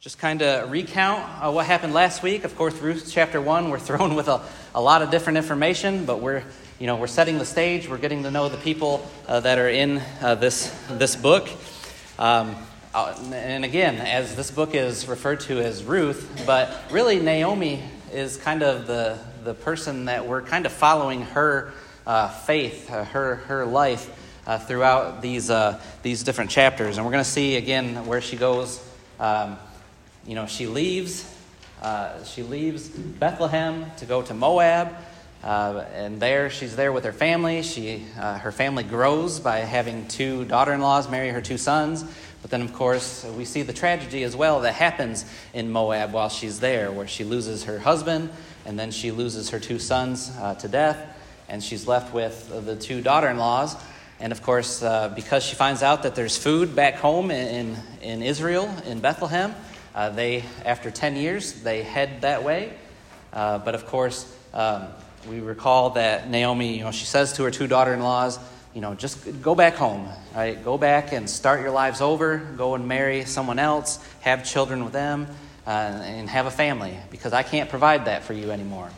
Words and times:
just 0.00 0.16
kind 0.16 0.42
of 0.42 0.70
recount 0.70 1.24
uh, 1.42 1.50
what 1.50 1.66
happened 1.66 1.92
last 1.92 2.22
week. 2.22 2.44
Of 2.44 2.54
course, 2.54 2.78
Ruth 2.78 3.08
chapter 3.10 3.40
1, 3.40 3.68
we're 3.68 3.78
thrown 3.80 4.14
with 4.14 4.28
a, 4.28 4.40
a 4.72 4.80
lot 4.80 5.02
of 5.02 5.10
different 5.10 5.38
information, 5.38 6.04
but 6.04 6.20
we're, 6.20 6.44
you 6.78 6.86
know, 6.86 6.94
we're 6.94 7.08
setting 7.08 7.38
the 7.38 7.44
stage. 7.44 7.88
We're 7.88 7.98
getting 7.98 8.22
to 8.22 8.30
know 8.30 8.48
the 8.48 8.58
people 8.58 9.04
uh, 9.26 9.40
that 9.40 9.58
are 9.58 9.68
in 9.68 10.00
uh, 10.20 10.36
this, 10.36 10.72
this 10.88 11.16
book. 11.16 11.48
Um, 12.16 12.54
uh, 12.94 13.18
and 13.32 13.64
again, 13.64 13.96
as 13.96 14.36
this 14.36 14.52
book 14.52 14.76
is 14.76 15.08
referred 15.08 15.40
to 15.40 15.58
as 15.58 15.82
Ruth, 15.82 16.44
but 16.46 16.72
really 16.92 17.18
Naomi 17.18 17.82
is 18.12 18.36
kind 18.36 18.62
of 18.62 18.86
the, 18.86 19.18
the 19.42 19.54
person 19.54 20.04
that 20.04 20.28
we're 20.28 20.42
kind 20.42 20.64
of 20.64 20.70
following 20.70 21.22
her 21.22 21.72
uh, 22.06 22.28
faith, 22.28 22.88
uh, 22.88 23.04
her, 23.06 23.34
her 23.34 23.66
life 23.66 24.14
throughout 24.66 25.22
these, 25.22 25.50
these 26.02 26.22
different 26.22 26.50
chapters. 26.50 26.96
And 26.96 27.04
we're 27.04 27.12
going 27.12 27.24
to 27.24 27.30
see 27.30 27.56
again 27.56 28.06
where 28.06 28.20
she 28.20 28.36
goes. 28.36 28.82
Um, 29.20 29.58
you 30.28 30.34
know, 30.34 30.46
she 30.46 30.66
leaves, 30.66 31.24
uh, 31.80 32.22
she 32.22 32.42
leaves 32.42 32.86
Bethlehem 32.86 33.90
to 33.96 34.04
go 34.04 34.20
to 34.20 34.34
Moab, 34.34 34.94
uh, 35.42 35.86
and 35.94 36.20
there 36.20 36.50
she's 36.50 36.76
there 36.76 36.92
with 36.92 37.04
her 37.04 37.14
family. 37.14 37.62
She, 37.62 38.04
uh, 38.20 38.36
her 38.36 38.52
family 38.52 38.84
grows 38.84 39.40
by 39.40 39.60
having 39.60 40.06
two 40.06 40.44
daughter-in-laws 40.44 41.08
marry 41.10 41.30
her 41.30 41.40
two 41.40 41.56
sons. 41.56 42.04
But 42.42 42.50
then, 42.50 42.60
of 42.60 42.74
course, 42.74 43.24
we 43.38 43.46
see 43.46 43.62
the 43.62 43.72
tragedy 43.72 44.22
as 44.22 44.36
well 44.36 44.60
that 44.60 44.74
happens 44.74 45.24
in 45.54 45.70
Moab 45.72 46.12
while 46.12 46.28
she's 46.28 46.60
there, 46.60 46.92
where 46.92 47.08
she 47.08 47.24
loses 47.24 47.64
her 47.64 47.78
husband, 47.78 48.28
and 48.66 48.78
then 48.78 48.90
she 48.90 49.10
loses 49.10 49.48
her 49.48 49.58
two 49.58 49.78
sons 49.78 50.30
uh, 50.38 50.56
to 50.56 50.68
death, 50.68 50.98
and 51.48 51.64
she's 51.64 51.88
left 51.88 52.12
with 52.12 52.66
the 52.66 52.76
two 52.76 53.00
daughter-in-laws. 53.00 53.76
And 54.20 54.30
of 54.30 54.42
course, 54.42 54.82
uh, 54.82 55.08
because 55.08 55.42
she 55.42 55.54
finds 55.54 55.82
out 55.82 56.02
that 56.02 56.14
there's 56.14 56.36
food 56.36 56.76
back 56.76 56.96
home 56.96 57.30
in, 57.30 57.76
in 58.02 58.22
Israel, 58.22 58.68
in 58.84 59.00
Bethlehem, 59.00 59.54
uh, 59.98 60.10
they, 60.10 60.44
after 60.64 60.92
10 60.92 61.16
years, 61.16 61.54
they 61.54 61.82
head 61.82 62.20
that 62.20 62.44
way. 62.44 62.72
Uh, 63.32 63.58
but 63.58 63.74
of 63.74 63.84
course, 63.86 64.32
um, 64.54 64.86
we 65.28 65.40
recall 65.40 65.90
that 65.90 66.30
Naomi, 66.30 66.78
you 66.78 66.84
know, 66.84 66.92
she 66.92 67.04
says 67.04 67.32
to 67.32 67.42
her 67.42 67.50
two 67.50 67.66
daughter 67.66 67.92
in 67.92 67.98
laws, 67.98 68.38
you 68.72 68.80
know, 68.80 68.94
just 68.94 69.42
go 69.42 69.56
back 69.56 69.74
home, 69.74 70.08
right? 70.36 70.62
Go 70.64 70.78
back 70.78 71.12
and 71.12 71.28
start 71.28 71.62
your 71.62 71.72
lives 71.72 72.00
over. 72.00 72.38
Go 72.56 72.76
and 72.76 72.86
marry 72.86 73.24
someone 73.24 73.58
else, 73.58 73.98
have 74.20 74.44
children 74.44 74.84
with 74.84 74.92
them, 74.92 75.26
uh, 75.66 75.70
and 75.70 76.28
have 76.28 76.46
a 76.46 76.52
family, 76.52 76.96
because 77.10 77.32
I 77.32 77.42
can't 77.42 77.68
provide 77.68 78.04
that 78.04 78.22
for 78.22 78.34
you 78.34 78.52
anymore. 78.52 78.90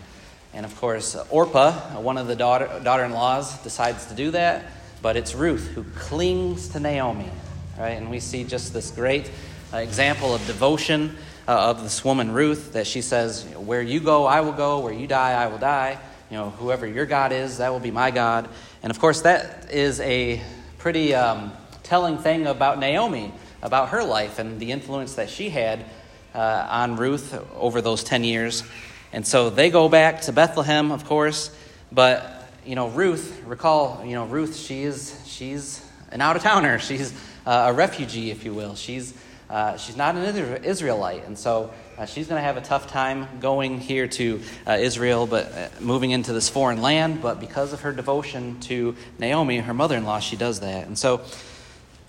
And 0.53 0.67
of 0.67 0.77
course, 0.78 1.17
Orpah, 1.31 1.98
one 1.98 2.19
of 2.19 2.27
the 2.27 2.37
daughter 2.37 3.05
in 3.05 3.12
laws, 3.12 3.56
decides 3.62 4.05
to 4.09 4.15
do 4.15 4.33
that, 4.33 4.67
but 5.01 5.17
it's 5.17 5.34
Ruth 5.34 5.67
who 5.69 5.83
clings 5.97 6.69
to 6.69 6.78
Naomi, 6.78 7.31
right? 7.78 7.93
And 7.93 8.11
we 8.11 8.21
see 8.21 8.45
just 8.45 8.75
this 8.75 8.91
great 8.91 9.31
example 9.73 10.35
of 10.35 10.45
devotion 10.47 11.17
uh, 11.47 11.71
of 11.71 11.83
this 11.83 12.05
woman 12.05 12.33
Ruth 12.33 12.73
that 12.73 12.87
she 12.87 13.03
says, 13.03 13.45
"Where 13.57 13.83
you 13.83 14.01
go, 14.01 14.27
I 14.27 14.41
will 14.41 14.53
go. 14.53 14.81
Where 14.81 14.93
you 14.93 15.07
die, 15.07 15.33
I 15.33 15.47
will 15.47 15.59
die. 15.59 15.99
You 16.31 16.37
know, 16.37 16.51
whoever 16.51 16.87
your 16.87 17.07
God 17.07 17.33
is, 17.33 17.59
that 17.59 17.71
will 17.71 17.81
be 17.81 17.91
my 17.91 18.11
God." 18.11 18.49
And 18.83 18.91
of 18.91 18.99
course, 18.99 19.23
that 19.23 19.71
is 19.73 20.01
a 20.01 20.43
pretty 20.79 21.15
um, 21.15 21.53
telling 21.83 22.19
thing 22.19 22.47
about 22.47 22.79
Naomi, 22.79 23.33
about 23.62 23.91
her 23.91 24.03
life 24.03 24.39
and 24.39 24.59
the 24.61 24.73
influence 24.73 25.15
that 25.15 25.31
she 25.31 25.51
had 25.51 25.84
uh, 26.34 26.67
on 26.71 26.97
Ruth 26.97 27.34
over 27.57 27.81
those 27.81 28.05
ten 28.05 28.25
years. 28.25 28.62
And 29.12 29.27
so 29.27 29.51
they 29.51 29.71
go 29.71 29.89
back 29.89 30.23
to 30.23 30.33
Bethlehem, 30.33 30.93
of 30.93 31.05
course, 31.05 31.55
but 31.91 32.49
you 32.65 32.75
know, 32.75 32.89
Ruth, 32.89 33.43
recall, 33.45 34.05
you 34.05 34.15
know, 34.15 34.27
Ruth, 34.27 34.57
she 34.57 34.83
is 34.83 35.21
she's 35.27 35.84
an 36.12 36.21
out 36.21 36.37
of 36.37 36.43
towner. 36.43 36.79
She's 36.79 37.12
uh, 37.47 37.67
a 37.69 37.73
refugee, 37.73 38.31
if 38.31 38.45
you 38.45 38.55
will. 38.55 38.75
She's 38.75 39.15
uh, 39.51 39.77
she's 39.77 39.97
not 39.97 40.15
an 40.15 40.65
Israelite, 40.65 41.27
and 41.27 41.37
so 41.37 41.73
uh, 41.98 42.06
she's 42.06 42.29
going 42.29 42.39
to 42.39 42.45
have 42.45 42.56
a 42.56 42.61
tough 42.61 42.87
time 42.87 43.27
going 43.41 43.81
here 43.81 44.06
to 44.06 44.41
uh, 44.65 44.79
Israel, 44.81 45.27
but 45.27 45.53
uh, 45.53 45.69
moving 45.81 46.12
into 46.12 46.33
this 46.33 46.48
foreign 46.48 46.81
land. 46.81 47.20
But 47.20 47.41
because 47.41 47.73
of 47.73 47.81
her 47.81 47.91
devotion 47.91 48.61
to 48.61 48.94
Naomi, 49.19 49.59
her 49.59 49.75
mother-in-law, 49.75 50.21
she 50.21 50.37
does 50.37 50.61
that. 50.61 50.87
And 50.87 50.97
so, 50.97 51.22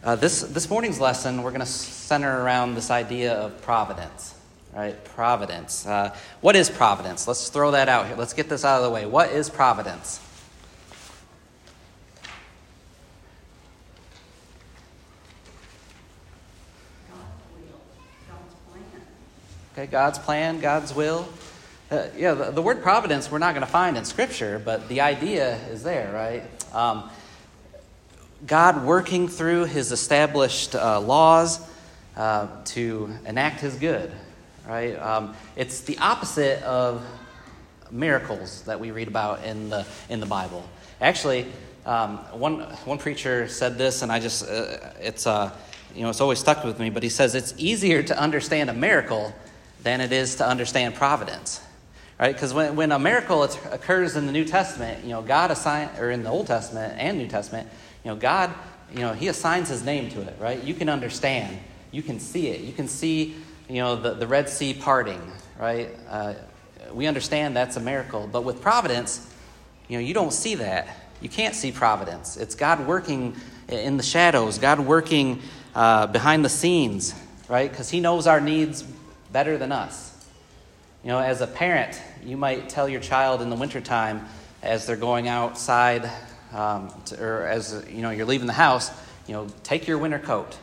uh, 0.03 0.15
this 0.15 0.41
this 0.41 0.69
morning's 0.69 0.99
lesson, 0.99 1.41
we're 1.41 1.49
going 1.49 1.61
to 1.61 1.65
center 1.65 2.43
around 2.43 2.75
this 2.75 2.91
idea 2.91 3.33
of 3.33 3.59
providence. 3.63 4.35
Right, 4.73 5.03
providence. 5.03 5.85
what 6.39 6.55
is 6.55 6.69
providence? 6.69 7.27
Let's 7.27 7.49
throw 7.49 7.71
that 7.71 7.89
out 7.89 8.07
here. 8.07 8.15
Let's 8.15 8.31
get 8.31 8.47
this 8.47 8.63
out 8.63 8.77
of 8.77 8.83
the 8.83 8.89
way. 8.89 9.05
What 9.05 9.31
is 9.31 9.49
providence? 9.49 10.21
Okay, 19.81 19.89
God's 19.89 20.19
plan, 20.19 20.59
God's 20.59 20.93
will. 20.93 21.27
Uh, 21.89 22.05
yeah, 22.15 22.35
the, 22.35 22.51
the, 22.51 22.61
word 22.61 22.83
providence 22.83 23.31
we're 23.31 23.39
not 23.39 23.55
going 23.55 23.65
to 23.65 23.71
find 23.71 23.97
in 23.97 24.05
Scripture, 24.05 24.61
but 24.63 24.87
the 24.89 25.01
idea 25.01 25.55
is 25.71 25.81
there, 25.81 26.13
right? 26.13 26.43
Um, 26.71 27.09
God 28.45 28.85
working 28.85 29.27
through 29.27 29.65
His 29.65 29.91
established 29.91 30.75
uh, 30.75 30.99
laws 30.99 31.67
uh, 32.15 32.49
to 32.65 33.09
enact 33.25 33.61
His 33.61 33.73
good, 33.73 34.11
right? 34.67 34.93
Um, 34.99 35.35
it's 35.55 35.81
the 35.81 35.97
opposite 35.97 36.61
of 36.61 37.03
miracles 37.89 38.61
that 38.65 38.79
we 38.79 38.91
read 38.91 39.07
about 39.07 39.43
in 39.43 39.71
the 39.71 39.83
in 40.09 40.19
the 40.19 40.27
Bible. 40.27 40.63
Actually, 41.01 41.47
um, 41.87 42.17
one 42.33 42.59
one 42.85 42.99
preacher 42.99 43.47
said 43.47 43.79
this, 43.79 44.03
and 44.03 44.11
I 44.11 44.19
just 44.19 44.47
uh, 44.47 44.77
it's 44.99 45.25
uh, 45.25 45.51
you 45.95 46.03
know 46.03 46.11
it's 46.11 46.21
always 46.21 46.37
stuck 46.37 46.63
with 46.63 46.79
me. 46.79 46.91
But 46.91 47.01
he 47.01 47.09
says 47.09 47.33
it's 47.33 47.55
easier 47.57 48.03
to 48.03 48.19
understand 48.19 48.69
a 48.69 48.73
miracle 48.73 49.33
than 49.83 50.01
it 50.01 50.11
is 50.11 50.35
to 50.35 50.47
understand 50.47 50.95
providence. 50.95 51.61
Right? 52.19 52.35
Because 52.35 52.53
when, 52.53 52.75
when 52.75 52.91
a 52.91 52.99
miracle 52.99 53.41
occurs 53.43 54.15
in 54.15 54.27
the 54.27 54.31
New 54.31 54.45
Testament, 54.45 55.03
you 55.03 55.09
know, 55.09 55.23
God 55.23 55.49
assigns, 55.49 55.97
or 55.97 56.11
in 56.11 56.23
the 56.23 56.29
Old 56.29 56.47
Testament 56.47 56.93
and 56.97 57.17
New 57.17 57.27
Testament, 57.27 57.67
you 58.03 58.11
know, 58.11 58.15
God, 58.15 58.53
you 58.93 58.99
know, 58.99 59.13
He 59.13 59.27
assigns 59.27 59.69
His 59.69 59.83
name 59.83 60.09
to 60.11 60.21
it, 60.21 60.35
right? 60.39 60.63
You 60.63 60.75
can 60.75 60.87
understand. 60.87 61.57
You 61.91 62.03
can 62.03 62.19
see 62.19 62.49
it. 62.49 62.61
You 62.61 62.73
can 62.73 62.87
see, 62.87 63.35
you 63.67 63.77
know, 63.77 63.95
the, 63.95 64.13
the 64.13 64.27
Red 64.27 64.49
Sea 64.49 64.75
parting, 64.75 65.19
right? 65.59 65.89
Uh, 66.07 66.35
we 66.93 67.07
understand 67.07 67.55
that's 67.55 67.75
a 67.75 67.79
miracle. 67.81 68.29
But 68.31 68.43
with 68.43 68.61
providence, 68.61 69.27
you 69.87 69.97
know, 69.97 70.03
you 70.03 70.13
don't 70.13 70.33
see 70.33 70.55
that. 70.55 70.95
You 71.21 71.29
can't 71.29 71.55
see 71.55 71.71
providence. 71.71 72.37
It's 72.37 72.53
God 72.53 72.85
working 72.85 73.35
in 73.67 73.97
the 73.97 74.03
shadows, 74.03 74.59
God 74.59 74.79
working 74.79 75.41
uh, 75.73 76.05
behind 76.07 76.45
the 76.45 76.49
scenes, 76.49 77.15
right? 77.49 77.69
Because 77.69 77.89
He 77.89 77.99
knows 77.99 78.27
our 78.27 78.41
needs 78.41 78.83
better 79.31 79.57
than 79.57 79.71
us. 79.71 80.09
You 81.03 81.09
know, 81.09 81.19
as 81.19 81.41
a 81.41 81.47
parent, 81.47 81.99
you 82.23 82.37
might 82.37 82.69
tell 82.69 82.87
your 82.87 83.01
child 83.01 83.41
in 83.41 83.49
the 83.49 83.55
wintertime 83.55 84.25
as 84.61 84.85
they're 84.85 84.95
going 84.95 85.27
outside, 85.27 86.09
um, 86.53 86.93
to, 87.05 87.23
or 87.23 87.47
as 87.47 87.83
you 87.89 88.01
know, 88.01 88.11
you're 88.11 88.25
leaving 88.25 88.47
the 88.47 88.53
house, 88.53 88.91
you 89.27 89.33
know, 89.33 89.47
take 89.63 89.87
your 89.87 89.97
winter 89.97 90.19
coat. 90.19 90.57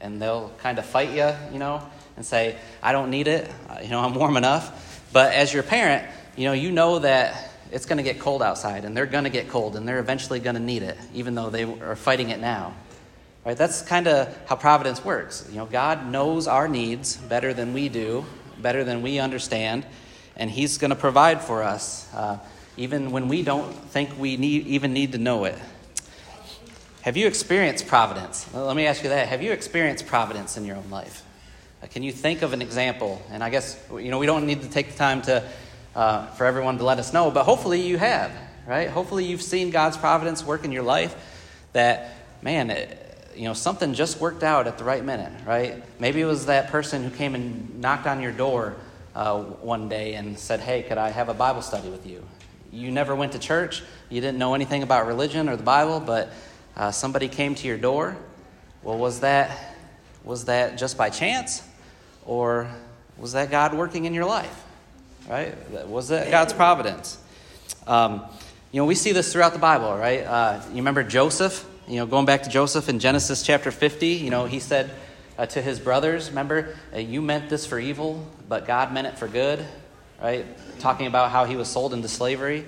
And 0.00 0.20
they'll 0.20 0.52
kind 0.58 0.78
of 0.78 0.84
fight 0.84 1.10
you, 1.10 1.30
you 1.52 1.58
know, 1.58 1.82
and 2.16 2.24
say, 2.24 2.56
I 2.82 2.92
don't 2.92 3.10
need 3.10 3.26
it. 3.26 3.50
Uh, 3.68 3.78
you 3.82 3.88
know, 3.88 4.00
I'm 4.00 4.14
warm 4.14 4.36
enough. 4.36 5.02
But 5.12 5.32
as 5.32 5.52
your 5.52 5.62
parent, 5.62 6.06
you 6.36 6.44
know, 6.44 6.52
you 6.52 6.72
know 6.72 6.98
that 6.98 7.50
it's 7.70 7.86
going 7.86 7.96
to 7.96 8.02
get 8.02 8.20
cold 8.20 8.42
outside 8.42 8.84
and 8.84 8.96
they're 8.96 9.06
going 9.06 9.24
to 9.24 9.30
get 9.30 9.48
cold 9.48 9.76
and 9.76 9.86
they're 9.86 9.98
eventually 9.98 10.40
going 10.40 10.56
to 10.56 10.62
need 10.62 10.82
it, 10.82 10.96
even 11.12 11.34
though 11.34 11.50
they 11.50 11.64
are 11.64 11.96
fighting 11.96 12.30
it 12.30 12.40
now. 12.40 12.74
Right? 13.44 13.56
That's 13.56 13.82
kind 13.82 14.08
of 14.08 14.34
how 14.46 14.56
providence 14.56 15.04
works. 15.04 15.46
You 15.50 15.58
know, 15.58 15.66
God 15.66 16.10
knows 16.10 16.46
our 16.46 16.66
needs 16.66 17.16
better 17.16 17.52
than 17.52 17.74
we 17.74 17.88
do, 17.88 18.24
better 18.58 18.84
than 18.84 19.02
we 19.02 19.18
understand, 19.18 19.84
and 20.36 20.50
He's 20.50 20.78
going 20.78 20.90
to 20.90 20.96
provide 20.96 21.42
for 21.42 21.62
us, 21.62 22.12
uh, 22.14 22.38
even 22.76 23.10
when 23.10 23.28
we 23.28 23.42
don't 23.42 23.72
think 23.72 24.18
we 24.18 24.36
need, 24.36 24.66
even 24.66 24.92
need 24.92 25.12
to 25.12 25.18
know 25.18 25.44
it. 25.44 25.58
Have 27.02 27.18
you 27.18 27.26
experienced 27.26 27.86
providence? 27.86 28.48
Well, 28.52 28.64
let 28.64 28.76
me 28.76 28.86
ask 28.86 29.02
you 29.02 29.10
that. 29.10 29.28
Have 29.28 29.42
you 29.42 29.52
experienced 29.52 30.06
providence 30.06 30.56
in 30.56 30.64
your 30.64 30.76
own 30.76 30.88
life? 30.88 31.22
Uh, 31.82 31.86
can 31.86 32.02
you 32.02 32.12
think 32.12 32.40
of 32.40 32.54
an 32.54 32.62
example? 32.62 33.20
And 33.30 33.44
I 33.44 33.50
guess 33.50 33.78
you 33.90 34.10
know 34.10 34.18
we 34.18 34.24
don't 34.24 34.46
need 34.46 34.62
to 34.62 34.70
take 34.70 34.90
the 34.90 34.96
time 34.96 35.20
to 35.22 35.46
uh, 35.94 36.26
for 36.28 36.46
everyone 36.46 36.78
to 36.78 36.84
let 36.84 36.98
us 36.98 37.12
know, 37.12 37.30
but 37.30 37.44
hopefully 37.44 37.82
you 37.82 37.98
have, 37.98 38.32
right? 38.66 38.88
Hopefully 38.88 39.26
you've 39.26 39.42
seen 39.42 39.70
God's 39.70 39.98
providence 39.98 40.42
work 40.42 40.64
in 40.64 40.72
your 40.72 40.82
life. 40.82 41.14
That 41.74 42.10
man, 42.40 42.70
it, 42.70 43.13
you 43.36 43.44
know, 43.44 43.54
something 43.54 43.94
just 43.94 44.20
worked 44.20 44.42
out 44.42 44.66
at 44.66 44.78
the 44.78 44.84
right 44.84 45.04
minute, 45.04 45.32
right? 45.46 45.82
Maybe 46.00 46.20
it 46.20 46.26
was 46.26 46.46
that 46.46 46.68
person 46.68 47.04
who 47.04 47.10
came 47.10 47.34
and 47.34 47.80
knocked 47.80 48.06
on 48.06 48.20
your 48.20 48.32
door 48.32 48.76
uh, 49.14 49.40
one 49.40 49.88
day 49.88 50.14
and 50.14 50.38
said, 50.38 50.60
Hey, 50.60 50.82
could 50.82 50.98
I 50.98 51.10
have 51.10 51.28
a 51.28 51.34
Bible 51.34 51.62
study 51.62 51.88
with 51.88 52.06
you? 52.06 52.24
You 52.72 52.90
never 52.90 53.14
went 53.14 53.32
to 53.32 53.38
church, 53.38 53.82
you 54.08 54.20
didn't 54.20 54.38
know 54.38 54.54
anything 54.54 54.82
about 54.82 55.06
religion 55.06 55.48
or 55.48 55.56
the 55.56 55.62
Bible, 55.62 56.00
but 56.00 56.30
uh, 56.76 56.90
somebody 56.90 57.28
came 57.28 57.54
to 57.54 57.68
your 57.68 57.78
door. 57.78 58.16
Well, 58.82 58.98
was 58.98 59.20
that, 59.20 59.76
was 60.24 60.46
that 60.46 60.76
just 60.76 60.98
by 60.98 61.10
chance? 61.10 61.62
Or 62.26 62.68
was 63.16 63.32
that 63.32 63.50
God 63.50 63.74
working 63.74 64.04
in 64.06 64.14
your 64.14 64.24
life? 64.24 64.64
Right? 65.28 65.54
Was 65.88 66.08
that 66.08 66.30
God's 66.30 66.52
providence? 66.52 67.18
Um, 67.86 68.22
you 68.72 68.80
know, 68.80 68.86
we 68.86 68.94
see 68.94 69.12
this 69.12 69.32
throughout 69.32 69.52
the 69.52 69.58
Bible, 69.58 69.96
right? 69.96 70.24
Uh, 70.24 70.60
you 70.70 70.76
remember 70.76 71.04
Joseph? 71.04 71.64
You 71.86 71.96
know, 71.96 72.06
going 72.06 72.24
back 72.24 72.44
to 72.44 72.50
Joseph 72.50 72.88
in 72.88 72.98
Genesis 72.98 73.42
chapter 73.42 73.70
50, 73.70 74.06
you 74.06 74.30
know, 74.30 74.46
he 74.46 74.58
said, 74.58 74.90
uh, 75.36 75.44
to 75.44 75.60
his 75.60 75.78
brothers. 75.78 76.30
Remember, 76.30 76.74
uh, 76.94 76.98
you 76.98 77.20
meant 77.20 77.50
this 77.50 77.66
for 77.66 77.78
evil, 77.78 78.26
but 78.48 78.66
God 78.66 78.92
meant 78.92 79.06
it 79.06 79.18
for 79.18 79.28
good, 79.28 79.62
right? 80.22 80.46
Talking 80.78 81.06
about 81.06 81.30
how 81.30 81.44
he 81.44 81.56
was 81.56 81.68
sold 81.68 81.92
into 81.92 82.08
slavery. 82.08 82.64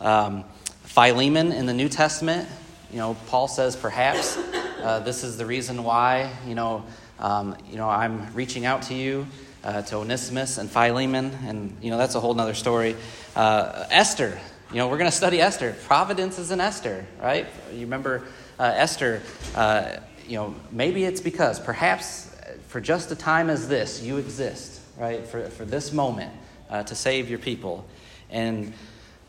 Um, 0.00 0.44
Philemon 0.84 1.52
in 1.52 1.66
the 1.66 1.74
New 1.74 1.90
Testament, 1.90 2.48
you 2.90 2.96
know, 2.96 3.14
Paul 3.26 3.46
says 3.46 3.76
perhaps 3.76 4.38
uh, 4.82 5.00
this 5.00 5.22
is 5.22 5.36
the 5.36 5.44
reason 5.44 5.84
why, 5.84 6.32
you 6.46 6.54
know, 6.54 6.84
um, 7.18 7.56
you 7.70 7.76
know, 7.76 7.90
I'm 7.90 8.32
reaching 8.34 8.64
out 8.64 8.82
to 8.82 8.94
you, 8.94 9.26
uh, 9.64 9.82
to 9.82 9.96
Onesimus 9.96 10.56
and 10.56 10.70
Philemon, 10.70 11.36
and 11.44 11.76
you 11.82 11.90
know 11.90 11.98
that's 11.98 12.14
a 12.14 12.20
whole 12.20 12.38
other 12.40 12.54
story. 12.54 12.94
Uh, 13.34 13.84
Esther, 13.90 14.38
you 14.70 14.76
know, 14.76 14.88
we're 14.88 14.98
going 14.98 15.10
to 15.10 15.16
study 15.16 15.40
Esther. 15.40 15.74
Providence 15.86 16.38
is 16.38 16.50
in 16.50 16.60
Esther, 16.60 17.04
right? 17.20 17.46
You 17.72 17.80
remember 17.80 18.26
Esther? 18.64 19.22
Uh, 19.54 19.96
you 20.26 20.36
know, 20.36 20.54
maybe 20.70 21.04
it's 21.04 21.20
because 21.20 21.60
perhaps 21.60 22.34
for 22.68 22.80
just 22.80 23.10
a 23.10 23.16
time 23.16 23.50
as 23.50 23.68
this, 23.68 24.02
you 24.02 24.16
exist, 24.16 24.80
right? 24.98 25.26
For 25.26 25.48
for 25.50 25.64
this 25.64 25.92
moment 25.92 26.32
uh, 26.70 26.82
to 26.84 26.94
save 26.94 27.30
your 27.30 27.38
people, 27.38 27.86
and 28.30 28.72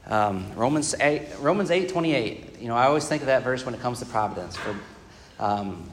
um, 0.08 0.52
Romans 0.56 0.96
eight, 1.00 1.28
Romans 1.40 1.72
eight 1.72 1.90
twenty 1.90 2.14
eight. 2.14 2.60
You 2.60 2.68
know, 2.68 2.76
I 2.76 2.86
always 2.86 3.08
think 3.08 3.22
of 3.22 3.28
that 3.28 3.44
verse 3.44 3.66
when 3.66 3.76
it 3.76 3.82
comes 3.82 4.00
to 4.00 4.06
providence. 4.06 4.56
For 4.56 4.76
um, 5.40 5.92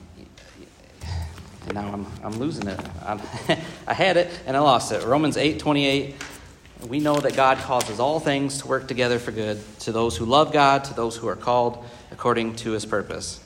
and 1.67 1.75
now 1.75 1.93
I'm, 1.93 2.07
I'm 2.23 2.39
losing 2.39 2.69
it. 2.69 2.79
I'm, 3.05 3.21
i 3.87 3.95
had 3.95 4.17
it 4.17 4.31
and 4.47 4.57
I 4.57 4.61
lost 4.61 4.93
it. 4.93 5.03
Romans 5.05 5.37
8 5.37 5.59
28. 5.59 6.15
We 6.89 7.01
know 7.01 7.17
that 7.17 7.35
God 7.35 7.57
causes 7.59 7.99
all 7.99 8.21
things 8.21 8.59
to 8.59 8.67
work 8.67 8.89
together 8.89 9.19
for 9.19 9.33
good 9.33 9.59
to 9.81 9.93
those 9.93 10.19
who 10.19 10.27
love 10.27 10.53
God, 10.53 10.85
to 10.85 10.95
those 10.95 11.17
who 11.17 11.27
are 11.29 11.37
called 11.37 11.83
according 12.11 12.57
to 12.57 12.73
his 12.73 12.85
purpose. 12.85 13.41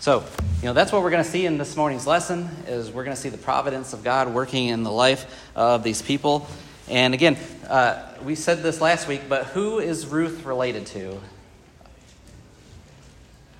So, 0.00 0.24
you 0.60 0.64
know, 0.64 0.72
that's 0.72 0.90
what 0.90 1.02
we're 1.02 1.10
going 1.10 1.22
to 1.22 1.30
see 1.30 1.44
in 1.44 1.58
this 1.58 1.76
morning's 1.76 2.06
lesson 2.06 2.48
is 2.66 2.90
we're 2.90 3.04
going 3.04 3.14
to 3.14 3.20
see 3.20 3.28
the 3.28 3.36
providence 3.36 3.92
of 3.92 4.02
God 4.02 4.32
working 4.32 4.68
in 4.68 4.84
the 4.84 4.90
life 4.90 5.26
of 5.54 5.82
these 5.82 6.00
people. 6.00 6.48
And 6.88 7.12
again, 7.12 7.36
uh, 7.68 8.02
we 8.24 8.34
said 8.34 8.62
this 8.62 8.80
last 8.80 9.06
week, 9.06 9.22
but 9.28 9.46
who 9.46 9.78
is 9.78 10.06
Ruth 10.06 10.44
related 10.44 10.86
to? 10.86 11.20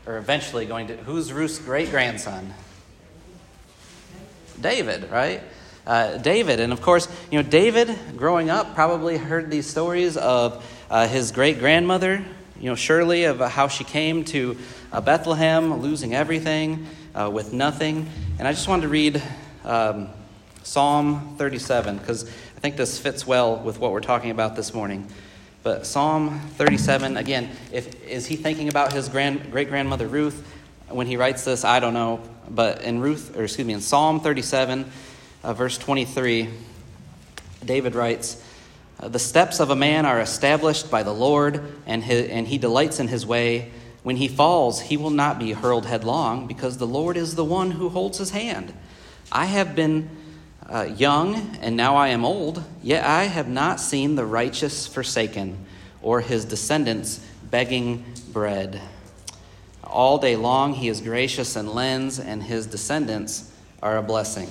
Or 0.06 0.16
eventually 0.16 0.64
going 0.64 0.86
to, 0.88 0.96
who's 0.96 1.32
Ruth's 1.32 1.58
great 1.58 1.90
grandson? 1.90 2.54
David, 4.58 5.10
right? 5.10 5.42
Uh, 5.86 6.16
David. 6.18 6.60
And 6.60 6.72
of 6.72 6.80
course, 6.80 7.08
you 7.30 7.42
know, 7.42 7.48
David, 7.48 7.96
growing 8.16 8.50
up, 8.50 8.74
probably 8.74 9.16
heard 9.16 9.50
these 9.50 9.66
stories 9.66 10.16
of 10.16 10.64
uh, 10.88 11.08
his 11.08 11.32
great 11.32 11.58
grandmother, 11.58 12.24
you 12.60 12.68
know, 12.68 12.76
Shirley, 12.76 13.24
of 13.24 13.40
how 13.40 13.66
she 13.66 13.82
came 13.82 14.24
to 14.26 14.56
uh, 14.92 15.00
Bethlehem, 15.00 15.80
losing 15.80 16.14
everything 16.14 16.86
uh, 17.14 17.28
with 17.32 17.52
nothing. 17.52 18.08
And 18.38 18.46
I 18.46 18.52
just 18.52 18.68
wanted 18.68 18.82
to 18.82 18.88
read 18.88 19.20
um, 19.64 20.08
Psalm 20.62 21.34
37, 21.36 21.98
because 21.98 22.24
I 22.26 22.60
think 22.60 22.76
this 22.76 22.98
fits 22.98 23.26
well 23.26 23.56
with 23.56 23.80
what 23.80 23.90
we're 23.90 24.00
talking 24.00 24.30
about 24.30 24.54
this 24.54 24.72
morning. 24.72 25.08
But 25.64 25.86
Psalm 25.86 26.40
37, 26.56 27.16
again, 27.16 27.50
if, 27.72 28.04
is 28.04 28.26
he 28.26 28.36
thinking 28.36 28.68
about 28.68 28.92
his 28.92 29.08
grand, 29.08 29.50
great 29.50 29.68
grandmother 29.68 30.06
Ruth 30.06 30.46
when 30.88 31.08
he 31.08 31.16
writes 31.16 31.44
this? 31.44 31.64
I 31.64 31.80
don't 31.80 31.94
know. 31.94 32.20
But 32.48 32.82
in 32.82 33.00
Ruth, 33.00 33.36
or 33.36 33.44
excuse 33.44 33.66
me, 33.66 33.74
in 33.74 33.80
Psalm 33.80 34.20
37, 34.20 34.90
uh, 35.42 35.52
verse 35.52 35.76
23, 35.78 36.48
David 37.64 37.94
writes, 37.94 38.42
uh, 39.00 39.08
The 39.08 39.18
steps 39.18 39.60
of 39.60 39.70
a 39.70 39.76
man 39.76 40.06
are 40.06 40.20
established 40.20 40.90
by 40.90 41.02
the 41.02 41.14
Lord, 41.14 41.62
and, 41.86 42.04
his, 42.04 42.28
and 42.28 42.46
he 42.46 42.58
delights 42.58 43.00
in 43.00 43.08
his 43.08 43.26
way. 43.26 43.70
When 44.02 44.16
he 44.16 44.28
falls, 44.28 44.80
he 44.80 44.96
will 44.96 45.10
not 45.10 45.38
be 45.38 45.52
hurled 45.52 45.86
headlong, 45.86 46.46
because 46.46 46.78
the 46.78 46.86
Lord 46.86 47.16
is 47.16 47.34
the 47.34 47.44
one 47.44 47.72
who 47.72 47.88
holds 47.88 48.18
his 48.18 48.30
hand. 48.30 48.72
I 49.30 49.46
have 49.46 49.74
been 49.74 50.10
uh, 50.68 50.88
young, 50.96 51.56
and 51.60 51.76
now 51.76 51.96
I 51.96 52.08
am 52.08 52.24
old, 52.24 52.62
yet 52.82 53.04
I 53.04 53.24
have 53.24 53.48
not 53.48 53.80
seen 53.80 54.14
the 54.14 54.24
righteous 54.24 54.86
forsaken, 54.86 55.66
or 56.02 56.20
his 56.20 56.44
descendants 56.44 57.24
begging 57.50 58.04
bread. 58.32 58.80
All 59.84 60.18
day 60.18 60.36
long, 60.36 60.74
he 60.74 60.88
is 60.88 61.00
gracious 61.00 61.54
and 61.56 61.68
lends, 61.68 62.18
and 62.18 62.42
his 62.42 62.66
descendants 62.66 63.52
are 63.82 63.98
a 63.98 64.02
blessing. 64.02 64.48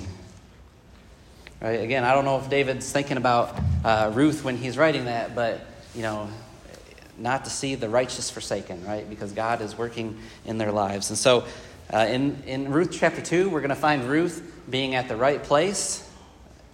Right? 1.62 1.80
Again, 1.80 2.04
I 2.04 2.16
don't 2.16 2.26
know 2.26 2.40
if 2.40 2.50
David's 2.50 2.92
thinking 2.92 3.18
about 3.18 3.56
uh, 3.86 4.12
Ruth 4.16 4.44
when 4.44 4.58
he's 4.58 4.80
writing 4.80 5.06
that, 5.06 5.36
but, 5.36 5.64
you 5.94 6.02
know, 6.02 6.28
not 7.20 7.46
to 7.46 7.52
see 7.52 7.76
the 7.76 7.88
righteous 7.88 8.32
forsaken, 8.32 8.84
right? 8.84 9.08
Because 9.08 9.32
God 9.32 9.62
is 9.62 9.78
working 9.78 10.18
in 10.44 10.58
their 10.58 10.72
lives. 10.72 11.12
And 11.12 11.20
so 11.20 11.46
uh, 11.94 12.08
in, 12.10 12.42
in 12.48 12.72
Ruth 12.72 12.90
chapter 12.92 13.22
2, 13.22 13.52
we're 13.52 13.60
going 13.60 13.70
to 13.70 13.76
find 13.76 14.06
Ruth 14.06 14.42
being 14.72 14.96
at 14.96 15.08
the 15.08 15.16
right 15.16 15.44
place, 15.44 16.10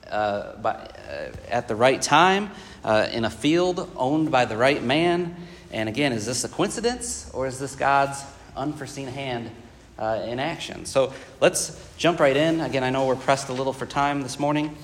uh, 0.10 0.56
by, 0.56 0.72
uh, 0.72 1.32
at 1.50 1.68
the 1.68 1.76
right 1.76 2.02
time, 2.02 2.50
uh, 2.86 3.10
in 3.12 3.26
a 3.26 3.30
field 3.30 3.92
owned 3.98 4.32
by 4.32 4.46
the 4.46 4.56
right 4.56 4.82
man. 4.82 5.36
And 5.70 5.90
again, 5.90 6.14
is 6.14 6.26
this 6.26 6.46
a 6.46 6.50
coincidence 6.50 7.30
or 7.34 7.46
is 7.46 7.60
this 7.60 7.76
God's 7.76 8.24
unforeseen 8.56 9.10
hand 9.10 9.52
uh, 10.00 10.24
in 10.28 10.40
action. 10.40 10.86
So 10.86 11.14
let's 11.42 11.82
jump 11.98 12.20
right 12.20 12.36
in. 12.36 12.62
Again, 12.62 12.84
I 12.84 12.90
know 12.90 13.06
we're 13.06 13.16
pressed 13.16 13.50
a 13.50 13.54
little 13.54 13.74
for 13.74 13.86
time 13.86 14.22
this 14.22 14.40
morning, 14.40 14.76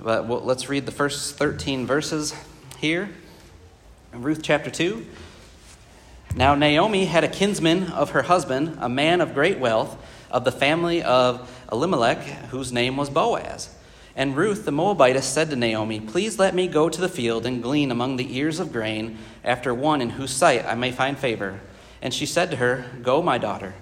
but 0.00 0.26
we'll, 0.26 0.40
let's 0.40 0.68
read 0.68 0.86
the 0.86 0.92
first 0.92 1.36
13 1.36 1.86
verses 1.86 2.34
here. 2.78 3.08
In 4.12 4.22
Ruth 4.22 4.40
chapter 4.42 4.70
2. 4.70 5.04
Now, 6.34 6.54
Naomi 6.54 7.06
had 7.06 7.24
a 7.24 7.28
kinsman 7.28 7.84
of 7.92 8.10
her 8.10 8.22
husband, 8.22 8.76
a 8.80 8.88
man 8.88 9.20
of 9.20 9.32
great 9.32 9.58
wealth, 9.58 9.96
of 10.30 10.44
the 10.44 10.52
family 10.52 11.02
of 11.02 11.50
Elimelech, 11.72 12.22
whose 12.50 12.72
name 12.72 12.96
was 12.96 13.08
Boaz. 13.08 13.74
And 14.14 14.36
Ruth 14.36 14.64
the 14.64 14.72
Moabitess 14.72 15.26
said 15.26 15.50
to 15.50 15.56
Naomi, 15.56 16.00
Please 16.00 16.38
let 16.38 16.54
me 16.54 16.68
go 16.68 16.88
to 16.88 17.00
the 17.00 17.08
field 17.08 17.46
and 17.46 17.62
glean 17.62 17.90
among 17.90 18.16
the 18.16 18.36
ears 18.36 18.58
of 18.58 18.72
grain 18.72 19.18
after 19.44 19.74
one 19.74 20.00
in 20.00 20.10
whose 20.10 20.30
sight 20.30 20.64
I 20.64 20.74
may 20.74 20.90
find 20.90 21.18
favor. 21.18 21.60
And 22.00 22.12
she 22.12 22.26
said 22.26 22.50
to 22.50 22.56
her, 22.56 22.86
Go, 23.02 23.22
my 23.22 23.38
daughter. 23.38 23.74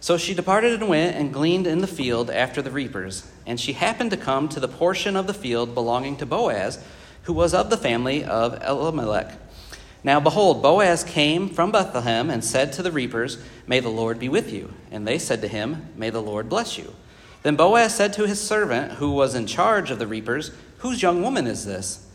So 0.00 0.16
she 0.16 0.32
departed 0.32 0.80
and 0.80 0.88
went 0.88 1.16
and 1.16 1.32
gleaned 1.32 1.66
in 1.66 1.82
the 1.82 1.86
field 1.86 2.30
after 2.30 2.62
the 2.62 2.70
reapers. 2.70 3.30
And 3.46 3.60
she 3.60 3.74
happened 3.74 4.10
to 4.12 4.16
come 4.16 4.48
to 4.48 4.60
the 4.60 4.68
portion 4.68 5.14
of 5.14 5.26
the 5.26 5.34
field 5.34 5.74
belonging 5.74 6.16
to 6.16 6.26
Boaz, 6.26 6.82
who 7.24 7.34
was 7.34 7.52
of 7.52 7.68
the 7.68 7.76
family 7.76 8.24
of 8.24 8.62
Elimelech. 8.62 9.36
Now 10.02 10.18
behold, 10.18 10.62
Boaz 10.62 11.04
came 11.04 11.50
from 11.50 11.70
Bethlehem 11.70 12.30
and 12.30 12.42
said 12.42 12.72
to 12.72 12.82
the 12.82 12.90
reapers, 12.90 13.36
May 13.66 13.80
the 13.80 13.90
Lord 13.90 14.18
be 14.18 14.30
with 14.30 14.50
you. 14.50 14.72
And 14.90 15.06
they 15.06 15.18
said 15.18 15.42
to 15.42 15.48
him, 15.48 15.88
May 15.96 16.08
the 16.08 16.22
Lord 16.22 16.48
bless 16.48 16.78
you. 16.78 16.94
Then 17.42 17.56
Boaz 17.56 17.94
said 17.94 18.14
to 18.14 18.26
his 18.26 18.40
servant, 18.40 18.92
who 18.92 19.12
was 19.12 19.34
in 19.34 19.46
charge 19.46 19.90
of 19.90 19.98
the 19.98 20.06
reapers, 20.06 20.50
Whose 20.78 21.02
young 21.02 21.22
woman 21.22 21.46
is 21.46 21.66
this? 21.66 22.06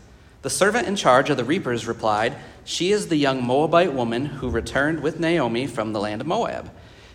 The 0.42 0.50
servant 0.50 0.88
in 0.88 0.96
charge 0.96 1.30
of 1.30 1.38
the 1.38 1.44
reapers 1.44 1.88
replied, 1.88 2.36
She 2.64 2.92
is 2.92 3.08
the 3.08 3.16
young 3.16 3.44
Moabite 3.44 3.94
woman 3.94 4.26
who 4.26 4.50
returned 4.50 5.02
with 5.02 5.20
Naomi 5.20 5.68
from 5.68 5.94
the 5.94 6.00
land 6.00 6.22
of 6.22 6.28
Moab. 6.28 6.72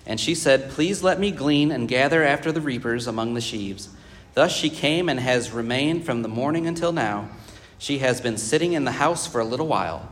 And 0.06 0.18
she 0.18 0.34
said, 0.34 0.70
Please 0.70 1.02
let 1.02 1.20
me 1.20 1.30
glean 1.30 1.70
and 1.70 1.88
gather 1.88 2.24
after 2.24 2.52
the 2.52 2.60
reapers 2.60 3.06
among 3.06 3.34
the 3.34 3.40
sheaves. 3.40 3.88
Thus 4.34 4.52
she 4.52 4.70
came 4.70 5.08
and 5.08 5.20
has 5.20 5.50
remained 5.50 6.04
from 6.04 6.22
the 6.22 6.28
morning 6.28 6.66
until 6.66 6.92
now. 6.92 7.30
She 7.78 7.98
has 7.98 8.20
been 8.20 8.36
sitting 8.36 8.72
in 8.72 8.84
the 8.84 8.92
house 8.92 9.26
for 9.26 9.40
a 9.40 9.44
little 9.44 9.66
while. 9.66 10.10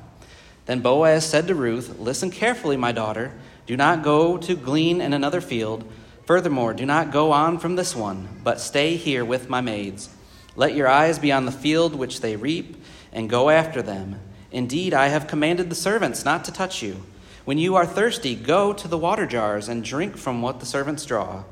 Then 0.67 0.81
Boaz 0.81 1.25
said 1.25 1.47
to 1.47 1.55
Ruth, 1.55 1.99
Listen 1.99 2.31
carefully, 2.31 2.77
my 2.77 2.93
daughter. 2.93 3.33
Do 3.67 3.77
not 3.77 4.03
go 4.03 4.39
to 4.39 4.57
glean 4.57 5.01
in 5.01 5.13
another 5.13 5.41
field. 5.41 5.85
Furthermore, 6.25 6.75
do 6.75 6.85
not 6.85 7.11
go 7.11 7.33
on 7.33 7.59
from 7.59 7.77
this 7.77 7.97
one, 7.97 8.29
but 8.45 8.61
stay 8.61 8.97
here 8.97 9.25
with 9.25 9.49
my 9.49 9.61
maids. 9.61 10.11
Let 10.57 10.75
your 10.75 10.89
eyes 10.89 11.19
be 11.19 11.33
on 11.33 11.47
the 11.47 11.53
field 11.53 11.95
which 11.95 12.21
they 12.21 12.37
reap 12.37 12.77
and 13.13 13.31
go 13.31 13.49
after 13.49 13.81
them. 13.81 14.21
Indeed, 14.51 14.93
I 14.93 15.09
have 15.09 15.27
commanded 15.27 15.71
the 15.71 15.75
servants 15.75 16.25
not 16.25 16.45
to 16.45 16.53
touch 16.53 16.83
you. 16.83 17.03
When 17.49 17.57
you 17.57 17.77
are 17.77 17.87
thirsty, 17.87 18.35
go 18.35 18.75
to 18.75 18.87
the 18.89 18.99
water 18.99 19.25
jars 19.25 19.71
and 19.71 19.83
drink 19.83 20.19
from 20.19 20.43
what 20.43 20.61
the 20.61 20.67
servants 20.67 21.07
draw. 21.07 21.45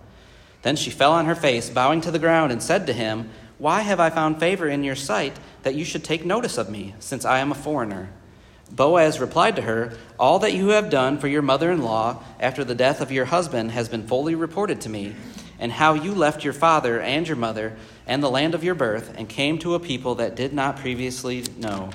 Then 0.61 0.77
she 0.77 0.91
fell 0.91 1.13
on 1.13 1.25
her 1.25 1.35
face, 1.35 1.71
bowing 1.71 2.03
to 2.03 2.11
the 2.11 2.19
ground, 2.19 2.53
and 2.53 2.63
said 2.63 2.87
to 2.87 2.93
him, 2.93 3.31
Why 3.57 3.81
have 3.81 3.99
I 3.99 4.11
found 4.11 4.39
favor 4.39 4.69
in 4.69 4.85
your 4.85 4.95
sight 4.95 5.39
that 5.63 5.75
you 5.75 5.87
should 5.87 6.05
take 6.05 6.27
notice 6.27 6.59
of 6.59 6.69
me, 6.69 6.95
since 6.99 7.25
I 7.25 7.39
am 7.39 7.51
a 7.51 7.55
foreigner? 7.55 8.11
Boaz 8.71 9.21
replied 9.21 9.57
to 9.57 9.63
her, 9.63 9.97
All 10.19 10.39
that 10.41 10.53
you 10.53 10.69
have 10.69 10.91
done 10.91 11.17
for 11.17 11.29
your 11.29 11.41
mother 11.41 11.73
in 11.73 11.81
law 11.81 12.23
after 12.39 12.63
the 12.63 12.75
death 12.75 13.01
of 13.01 13.11
your 13.11 13.25
husband 13.25 13.71
has 13.71 13.89
been 13.89 14.07
fully 14.07 14.35
reported 14.35 14.83
to 14.83 14.91
me, 14.91 15.15
and 15.59 15.73
how 15.73 15.95
you 15.95 16.15
left 16.15 16.45
your 16.45 16.53
father 16.53 17.01
and 17.01 17.27
your 17.27 17.39
mother 17.39 17.75
and 18.07 18.23
the 18.23 18.29
land 18.29 18.55
of 18.55 18.63
your 18.63 18.75
birth, 18.75 19.15
and 19.17 19.31
came 19.31 19.59
to 19.61 19.75
a 19.75 19.81
people 19.81 20.17
that 20.17 20.37
did 20.37 20.53
not 20.53 20.77
previously 20.77 21.47
know. 21.57 21.89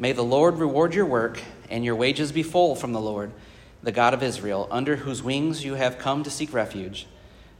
May 0.00 0.10
the 0.10 0.24
Lord 0.24 0.58
reward 0.58 0.92
your 0.92 1.06
work, 1.06 1.40
and 1.70 1.84
your 1.84 1.94
wages 1.94 2.32
be 2.32 2.42
full 2.42 2.74
from 2.74 2.92
the 2.92 3.00
Lord, 3.00 3.32
the 3.82 3.92
God 3.92 4.14
of 4.14 4.22
Israel, 4.22 4.68
under 4.70 4.96
whose 4.96 5.22
wings 5.22 5.64
you 5.64 5.74
have 5.74 5.98
come 5.98 6.22
to 6.22 6.30
seek 6.30 6.52
refuge. 6.52 7.06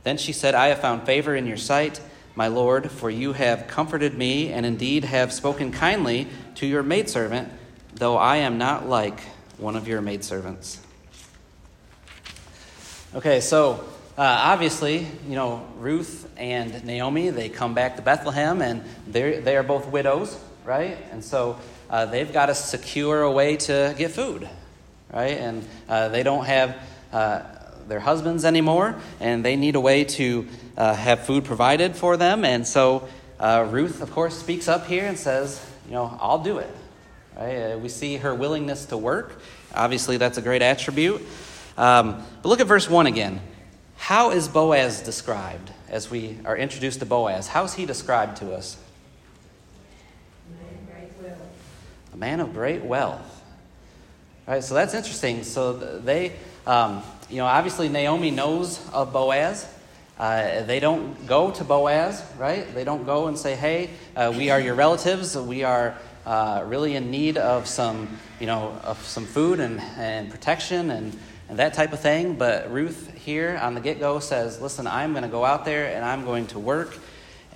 Then 0.02 0.18
she 0.18 0.32
said, 0.32 0.54
I 0.54 0.68
have 0.68 0.80
found 0.80 1.06
favor 1.06 1.34
in 1.34 1.46
your 1.46 1.56
sight, 1.56 2.00
my 2.34 2.48
Lord, 2.48 2.90
for 2.90 3.10
you 3.10 3.32
have 3.32 3.68
comforted 3.68 4.14
me, 4.14 4.52
and 4.52 4.66
indeed 4.66 5.04
have 5.04 5.32
spoken 5.32 5.72
kindly 5.72 6.28
to 6.56 6.66
your 6.66 6.82
maidservant, 6.82 7.50
though 7.94 8.16
I 8.16 8.36
am 8.36 8.58
not 8.58 8.88
like 8.88 9.20
one 9.56 9.76
of 9.76 9.86
your 9.86 10.00
maidservants. 10.00 10.80
Okay, 13.14 13.40
so 13.40 13.84
uh, 14.18 14.22
obviously, 14.22 15.06
you 15.28 15.36
know, 15.36 15.66
Ruth 15.78 16.28
and 16.36 16.84
Naomi, 16.84 17.30
they 17.30 17.48
come 17.48 17.74
back 17.74 17.96
to 17.96 18.02
Bethlehem 18.02 18.60
and 18.60 18.84
they 19.06 19.56
are 19.56 19.62
both 19.62 19.86
widows, 19.86 20.38
right? 20.64 20.98
And 21.12 21.24
so 21.24 21.58
uh, 21.90 22.06
they've 22.06 22.32
got 22.32 22.46
to 22.46 22.54
secure 22.54 23.22
a 23.22 23.30
way 23.30 23.56
to 23.56 23.94
get 23.96 24.10
food, 24.10 24.48
right? 25.12 25.38
And 25.38 25.66
uh, 25.88 26.08
they 26.08 26.22
don't 26.22 26.44
have 26.44 26.76
uh, 27.12 27.42
their 27.88 28.00
husbands 28.00 28.44
anymore, 28.44 28.96
and 29.20 29.44
they 29.44 29.56
need 29.56 29.76
a 29.76 29.80
way 29.80 30.04
to 30.04 30.46
uh, 30.76 30.94
have 30.94 31.24
food 31.26 31.44
provided 31.44 31.96
for 31.96 32.16
them. 32.16 32.44
And 32.44 32.66
so 32.66 33.08
uh, 33.38 33.66
Ruth, 33.70 34.02
of 34.02 34.10
course, 34.10 34.38
speaks 34.38 34.68
up 34.68 34.86
here 34.86 35.06
and 35.06 35.18
says, 35.18 35.64
you 35.86 35.92
know, 35.92 36.16
I'll 36.20 36.42
do 36.42 36.58
it. 36.58 36.74
Right? 37.36 37.74
we 37.80 37.88
see 37.88 38.16
her 38.18 38.34
willingness 38.34 38.86
to 38.86 38.96
work. 38.96 39.40
Obviously, 39.74 40.18
that's 40.18 40.38
a 40.38 40.42
great 40.42 40.62
attribute. 40.62 41.20
Um, 41.76 42.24
but 42.42 42.48
look 42.48 42.60
at 42.60 42.68
verse 42.68 42.88
1 42.88 43.06
again. 43.06 43.40
How 43.96 44.30
is 44.30 44.48
Boaz 44.48 45.00
described 45.00 45.72
as 45.88 46.10
we 46.10 46.38
are 46.44 46.56
introduced 46.56 47.00
to 47.00 47.06
Boaz? 47.06 47.48
How 47.48 47.64
is 47.64 47.74
he 47.74 47.86
described 47.86 48.36
to 48.38 48.54
us? 48.54 48.76
A 52.14 52.16
man 52.16 52.38
of 52.38 52.52
great 52.52 52.84
wealth. 52.84 53.42
All 54.46 54.54
right, 54.54 54.62
so 54.62 54.74
that's 54.74 54.94
interesting. 54.94 55.42
So 55.42 55.72
they, 55.72 56.34
um, 56.64 57.02
you 57.28 57.38
know, 57.38 57.46
obviously 57.46 57.88
Naomi 57.88 58.30
knows 58.30 58.80
of 58.92 59.12
Boaz. 59.12 59.66
Uh, 60.16 60.62
they 60.62 60.78
don't 60.78 61.26
go 61.26 61.50
to 61.50 61.64
Boaz, 61.64 62.24
right? 62.38 62.72
They 62.72 62.84
don't 62.84 63.04
go 63.04 63.26
and 63.26 63.36
say, 63.36 63.56
hey, 63.56 63.90
uh, 64.14 64.32
we 64.36 64.50
are 64.50 64.60
your 64.60 64.76
relatives. 64.76 65.36
We 65.36 65.64
are 65.64 65.98
uh, 66.24 66.62
really 66.68 66.94
in 66.94 67.10
need 67.10 67.36
of 67.36 67.66
some, 67.66 68.16
you 68.38 68.46
know, 68.46 68.78
of 68.84 69.04
some 69.04 69.26
food 69.26 69.58
and, 69.58 69.80
and 69.96 70.30
protection 70.30 70.92
and, 70.92 71.18
and 71.48 71.58
that 71.58 71.74
type 71.74 71.92
of 71.92 71.98
thing. 71.98 72.36
But 72.36 72.70
Ruth 72.70 73.12
here 73.14 73.58
on 73.60 73.74
the 73.74 73.80
get 73.80 73.98
go 73.98 74.20
says, 74.20 74.60
listen, 74.60 74.86
I'm 74.86 75.14
going 75.14 75.24
to 75.24 75.28
go 75.28 75.44
out 75.44 75.64
there 75.64 75.92
and 75.92 76.04
I'm 76.04 76.24
going 76.24 76.46
to 76.48 76.60
work. 76.60 76.96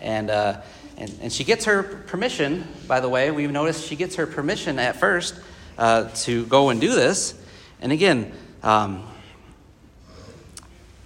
And, 0.00 0.30
uh, 0.30 0.62
and, 0.98 1.16
and 1.22 1.32
she 1.32 1.44
gets 1.44 1.66
her 1.66 1.84
permission, 1.84 2.66
by 2.88 2.98
the 2.98 3.08
way. 3.08 3.30
We've 3.30 3.52
noticed 3.52 3.86
she 3.86 3.94
gets 3.94 4.16
her 4.16 4.26
permission 4.26 4.80
at 4.80 4.96
first 4.96 5.38
uh, 5.78 6.08
to 6.08 6.44
go 6.46 6.70
and 6.70 6.80
do 6.80 6.92
this. 6.92 7.40
And 7.80 7.92
again, 7.92 8.32
um, 8.64 9.06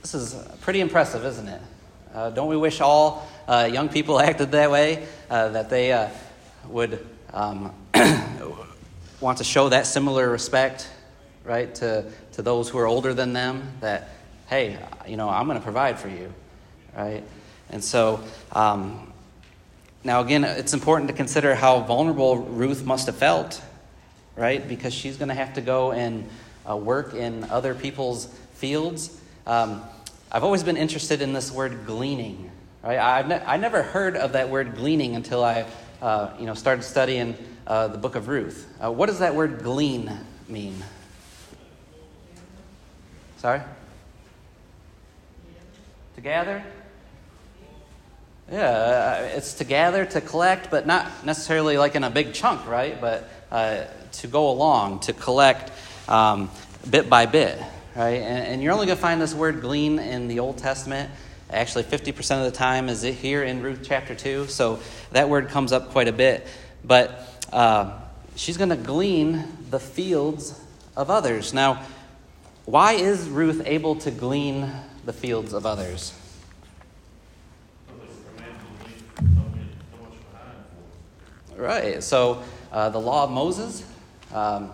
this 0.01 0.15
is 0.15 0.35
pretty 0.63 0.81
impressive, 0.81 1.27
isn't 1.27 1.47
it? 1.47 1.61
Uh, 2.15 2.31
don't 2.31 2.49
we 2.49 2.57
wish 2.57 2.81
all 2.81 3.29
uh, 3.47 3.69
young 3.71 3.91
people 3.91 4.19
acted 4.21 4.53
that 4.53 4.71
way? 4.71 5.07
Uh, 5.29 5.51
that 5.51 5.69
they 5.69 5.93
uh, 5.93 6.09
would 6.69 7.07
um, 7.35 7.75
want 9.21 9.39
to 9.39 9.45
show 9.45 9.69
that 9.69 9.87
similar 9.87 10.31
respect, 10.31 10.89
right, 11.45 11.75
to, 11.75 12.11
to 12.33 12.41
those 12.41 12.71
who 12.71 12.79
are 12.79 12.87
older 12.87 13.13
than 13.13 13.35
them? 13.35 13.71
That, 13.81 14.09
hey, 14.49 14.79
you 15.07 15.19
know, 15.19 15.29
I'm 15.29 15.45
going 15.47 15.59
to 15.59 15.65
provide 15.65 15.99
for 15.99 16.09
you, 16.09 16.33
right? 16.97 17.23
And 17.69 17.85
so, 17.85 18.23
um, 18.53 19.12
now 20.05 20.21
again, 20.21 20.45
it's 20.45 20.75
important 20.75 21.09
to 21.09 21.15
consider 21.15 21.55
how 21.55 21.81
vulnerable 21.81 22.37
Ruth 22.37 22.85
must 22.85 23.07
have 23.07 23.17
felt, 23.17 23.63
right? 24.37 24.67
Because 24.67 24.93
she's 24.93 25.17
going 25.17 25.29
to 25.29 25.35
have 25.35 25.55
to 25.55 25.61
go 25.61 25.93
and 25.93 26.29
uh, 26.69 26.77
work 26.77 27.15
in 27.15 27.45
other 27.45 27.75
people's 27.75 28.27
fields. 28.55 29.17
Um, 29.47 29.83
I've 30.31 30.45
always 30.45 30.63
been 30.63 30.77
interested 30.77 31.23
in 31.23 31.33
this 31.33 31.53
word 31.53 31.87
gleaning. 31.87 32.51
Right? 32.83 32.99
I've 32.99 33.29
ne- 33.29 33.43
I 33.47 33.59
never 33.59 33.83
heard 33.83 34.17
of 34.17 34.33
that 34.33 34.49
word 34.49 34.75
gleaning 34.75 35.15
until 35.15 35.45
I 35.45 35.67
uh, 36.03 36.31
you 36.39 36.47
know, 36.47 36.55
started 36.55 36.83
studying 36.83 37.37
uh, 37.67 37.87
the 37.89 37.99
book 37.99 38.17
of 38.17 38.27
Ruth. 38.27 38.69
Uh, 38.83 38.91
what 38.91 39.07
does 39.07 39.21
that 39.21 39.35
word 39.37 39.63
glean 39.63 40.11
mean? 40.49 40.83
Sorry? 43.37 43.61
To 46.17 46.21
gather? 46.21 46.65
Yeah, 48.51 48.61
uh, 48.61 49.37
it's 49.37 49.55
to 49.55 49.65
gather, 49.65 50.05
to 50.05 50.21
collect, 50.21 50.71
but 50.71 50.87
not 50.87 51.25
necessarily 51.25 51.79
like 51.79 51.95
in 51.95 52.05
a 52.05 52.11
big 52.11 52.35
chunk, 52.35 52.67
right? 52.67 53.01
But 53.01 53.29
uh, 53.51 53.85
to 54.13 54.27
go 54.27 54.51
along, 54.51 55.01
to 55.01 55.13
collect 55.13 55.71
um, 56.09 56.51
bit 56.91 57.09
by 57.09 57.27
bit 57.27 57.59
right? 57.95 58.21
And, 58.21 58.47
and 58.47 58.63
you're 58.63 58.73
only 58.73 58.87
going 58.87 58.97
to 58.97 59.03
find 59.03 59.21
this 59.21 59.35
word 59.35 59.61
glean 59.61 59.99
in 59.99 60.29
the 60.29 60.41
Old 60.41 60.59
Testament. 60.59 61.11
Actually, 61.51 61.85
50% 61.85 62.39
of 62.39 62.51
the 62.51 62.57
time 62.57 62.89
is 62.89 63.05
it 63.05 63.15
here 63.15 63.43
in 63.43 63.63
Ruth 63.63 63.81
chapter 63.83 64.15
2. 64.15 64.47
So 64.47 64.81
that 65.11 65.29
word 65.29 65.49
comes 65.49 65.73
up 65.73 65.91
quite 65.91 66.09
a 66.09 66.13
bit. 66.13 66.47
But 66.85 67.29
uh, 67.53 67.99
she's 68.37 68.57
going 68.57 68.71
to 68.71 68.77
glean 68.77 69.45
the 69.71 69.81
fields 69.81 70.59
of 70.97 71.11
others. 71.11 71.53
Now, 71.53 71.85
why 72.65 72.93
is 72.93 73.29
Ruth 73.29 73.63
able 73.67 73.97
to 73.97 74.11
glean 74.11 74.71
the 75.05 75.13
fields 75.13 75.53
of 75.53 75.67
others? 75.67 76.19
Right. 81.63 82.03
So 82.03 82.43
uh, 82.73 82.89
the 82.89 82.99
law 82.99 83.23
of 83.23 83.31
Moses, 83.31 83.85
um, 84.35 84.73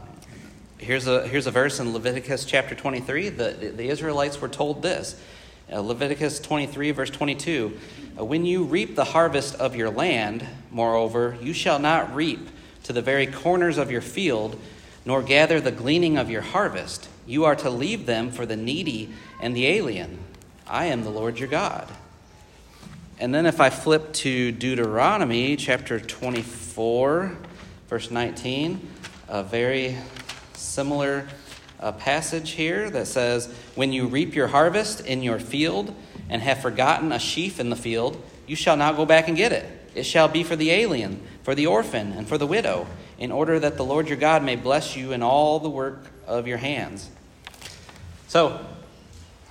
Here's 0.78 1.08
a, 1.08 1.26
here's 1.26 1.48
a 1.48 1.50
verse 1.50 1.80
in 1.80 1.92
Leviticus 1.92 2.44
chapter 2.44 2.72
23. 2.72 3.30
The, 3.30 3.72
the 3.76 3.88
Israelites 3.88 4.40
were 4.40 4.48
told 4.48 4.80
this 4.80 5.20
uh, 5.72 5.80
Leviticus 5.80 6.38
23, 6.38 6.92
verse 6.92 7.10
22 7.10 7.76
uh, 8.16 8.24
When 8.24 8.46
you 8.46 8.62
reap 8.62 8.94
the 8.94 9.04
harvest 9.04 9.56
of 9.56 9.74
your 9.74 9.90
land, 9.90 10.46
moreover, 10.70 11.36
you 11.42 11.52
shall 11.52 11.80
not 11.80 12.14
reap 12.14 12.48
to 12.84 12.92
the 12.92 13.02
very 13.02 13.26
corners 13.26 13.76
of 13.76 13.90
your 13.90 14.00
field, 14.00 14.58
nor 15.04 15.20
gather 15.20 15.60
the 15.60 15.72
gleaning 15.72 16.16
of 16.16 16.30
your 16.30 16.42
harvest. 16.42 17.08
You 17.26 17.44
are 17.44 17.56
to 17.56 17.70
leave 17.70 18.06
them 18.06 18.30
for 18.30 18.46
the 18.46 18.56
needy 18.56 19.12
and 19.42 19.54
the 19.54 19.66
alien. 19.66 20.20
I 20.64 20.84
am 20.86 21.02
the 21.02 21.10
Lord 21.10 21.40
your 21.40 21.48
God. 21.48 21.88
And 23.20 23.34
then 23.34 23.46
if 23.46 23.60
I 23.60 23.68
flip 23.68 24.12
to 24.14 24.52
Deuteronomy 24.52 25.56
chapter 25.56 25.98
24, 25.98 27.36
verse 27.88 28.12
19, 28.12 28.88
a 29.28 29.42
very 29.42 29.96
similar 30.52 31.26
uh, 31.80 31.90
passage 31.90 32.52
here 32.52 32.88
that 32.90 33.08
says, 33.08 33.52
When 33.74 33.92
you 33.92 34.06
reap 34.06 34.36
your 34.36 34.46
harvest 34.46 35.04
in 35.04 35.24
your 35.24 35.40
field 35.40 35.92
and 36.28 36.40
have 36.42 36.62
forgotten 36.62 37.10
a 37.10 37.18
sheaf 37.18 37.58
in 37.58 37.70
the 37.70 37.76
field, 37.76 38.22
you 38.46 38.54
shall 38.54 38.76
not 38.76 38.96
go 38.96 39.04
back 39.04 39.26
and 39.26 39.36
get 39.36 39.50
it. 39.50 39.66
It 39.96 40.04
shall 40.04 40.28
be 40.28 40.44
for 40.44 40.54
the 40.54 40.70
alien, 40.70 41.20
for 41.42 41.56
the 41.56 41.66
orphan, 41.66 42.12
and 42.12 42.28
for 42.28 42.38
the 42.38 42.46
widow, 42.46 42.86
in 43.18 43.32
order 43.32 43.58
that 43.58 43.76
the 43.76 43.84
Lord 43.84 44.06
your 44.06 44.16
God 44.16 44.44
may 44.44 44.54
bless 44.54 44.94
you 44.94 45.10
in 45.10 45.24
all 45.24 45.58
the 45.58 45.68
work 45.68 46.04
of 46.24 46.46
your 46.46 46.58
hands. 46.58 47.10
So, 48.28 48.64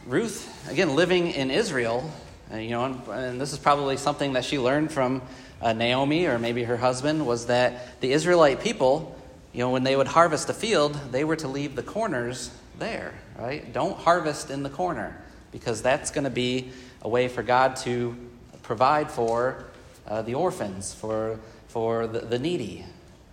Ruth, 0.06 0.72
again, 0.72 0.96
living 0.96 1.32
in 1.32 1.52
Israel, 1.52 2.10
uh, 2.52 2.58
you 2.58 2.70
know, 2.70 2.86
and, 2.86 3.08
and, 3.08 3.42
this 3.42 3.54
is 3.54 3.60
probably 3.60 3.98
something 3.98 4.34
that 4.34 4.46
she 4.46 4.60
learned 4.60 4.92
from 4.92 5.22
uh, 5.62 5.74
Naomi 5.74 6.26
or 6.28 6.40
maybe 6.40 6.64
her 6.64 6.78
husband, 6.78 7.26
was 7.26 7.48
that 7.48 8.00
the 8.02 8.12
Israelite 8.12 8.62
people 8.62 9.18
you 9.58 9.64
know, 9.64 9.72
when 9.72 9.84
they 9.84 9.96
would 9.96 10.08
harvest 10.08 10.50
a 10.50 10.54
field, 10.54 10.94
they 11.12 11.24
were 11.24 11.36
to 11.38 11.48
leave 11.48 11.76
the 11.76 11.82
corners 11.82 12.52
there, 12.78 13.12
right? 13.40 13.74
Don't 13.74 13.98
harvest 13.98 14.52
in 14.52 14.62
the 14.62 14.70
corner 14.70 15.20
because 15.52 15.82
that's 15.82 16.12
going 16.12 16.26
to 16.26 16.30
be 16.30 16.70
a 17.02 17.10
way 17.10 17.28
for 17.28 17.42
God 17.42 17.76
to 17.78 18.16
provide 18.62 19.10
for 19.10 19.66
uh, 20.08 20.22
the 20.22 20.36
orphans, 20.36 20.94
for, 20.94 21.40
for 21.70 22.06
the, 22.06 22.20
the 22.20 22.38
needy, 22.38 22.86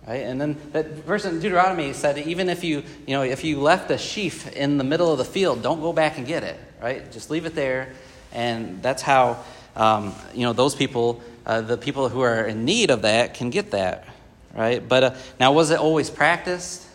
right? 0.07 0.21
And 0.21 0.41
then 0.41 0.57
that 0.71 0.87
verse 1.05 1.25
in 1.25 1.39
Deuteronomy 1.39 1.93
said, 1.93 2.17
even 2.17 2.49
if 2.49 2.63
you, 2.63 2.83
you 3.05 3.13
know, 3.13 3.21
if 3.21 3.43
you 3.43 3.59
left 3.59 3.91
a 3.91 3.97
sheaf 3.99 4.51
in 4.53 4.79
the 4.79 4.83
middle 4.83 5.11
of 5.11 5.19
the 5.19 5.25
field, 5.25 5.61
don't 5.61 5.81
go 5.81 5.93
back 5.93 6.17
and 6.17 6.25
get 6.25 6.43
it, 6.43 6.59
right? 6.81 7.11
Just 7.11 7.29
leave 7.29 7.45
it 7.45 7.53
there. 7.53 7.93
And 8.31 8.81
that's 8.81 9.01
how, 9.01 9.43
um, 9.75 10.13
you 10.33 10.43
know, 10.43 10.53
those 10.53 10.75
people, 10.75 11.21
uh, 11.45 11.61
the 11.61 11.77
people 11.77 12.09
who 12.09 12.21
are 12.21 12.45
in 12.45 12.65
need 12.65 12.89
of 12.89 13.03
that 13.03 13.33
can 13.33 13.49
get 13.49 13.71
that, 13.71 14.07
right? 14.53 14.85
But 14.85 15.03
uh, 15.03 15.15
now, 15.39 15.53
was 15.53 15.71
it 15.71 15.79
always 15.79 16.09
practiced? 16.09 16.85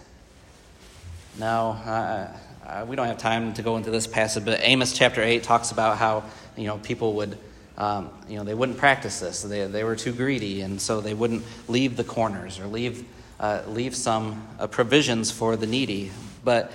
No, 1.39 1.71
uh, 1.85 2.29
uh, 2.67 2.85
we 2.87 2.97
don't 2.97 3.07
have 3.07 3.19
time 3.19 3.55
to 3.55 3.63
go 3.63 3.77
into 3.77 3.91
this 3.91 4.07
passage. 4.07 4.45
But 4.45 4.61
Amos 4.63 4.93
chapter 4.93 5.23
eight 5.23 5.43
talks 5.43 5.71
about 5.71 5.97
how 5.97 6.25
you 6.57 6.67
know 6.67 6.79
people 6.79 7.15
would. 7.15 7.39
Um, 7.79 8.11
you 8.29 8.37
know, 8.37 8.45
they 8.45 8.53
wouldn't 8.53 8.77
practice 8.77 9.21
this. 9.21 9.41
They, 9.41 9.67
they 9.67 9.85
were 9.85 9.97
too 9.97 10.13
greedy, 10.13 10.61
and 10.61 10.79
so 10.79 11.01
they 11.01 11.15
wouldn't 11.15 11.43
leave 11.67 11.97
the 11.97 12.05
corners 12.05 12.59
or 12.59 12.67
leave, 12.67 13.07
uh, 13.39 13.63
leave 13.69 13.97
some 13.97 14.47
uh, 14.59 14.67
provisions 14.67 15.31
for 15.31 15.57
the 15.57 15.67
needy. 15.67 16.11
But 16.45 16.73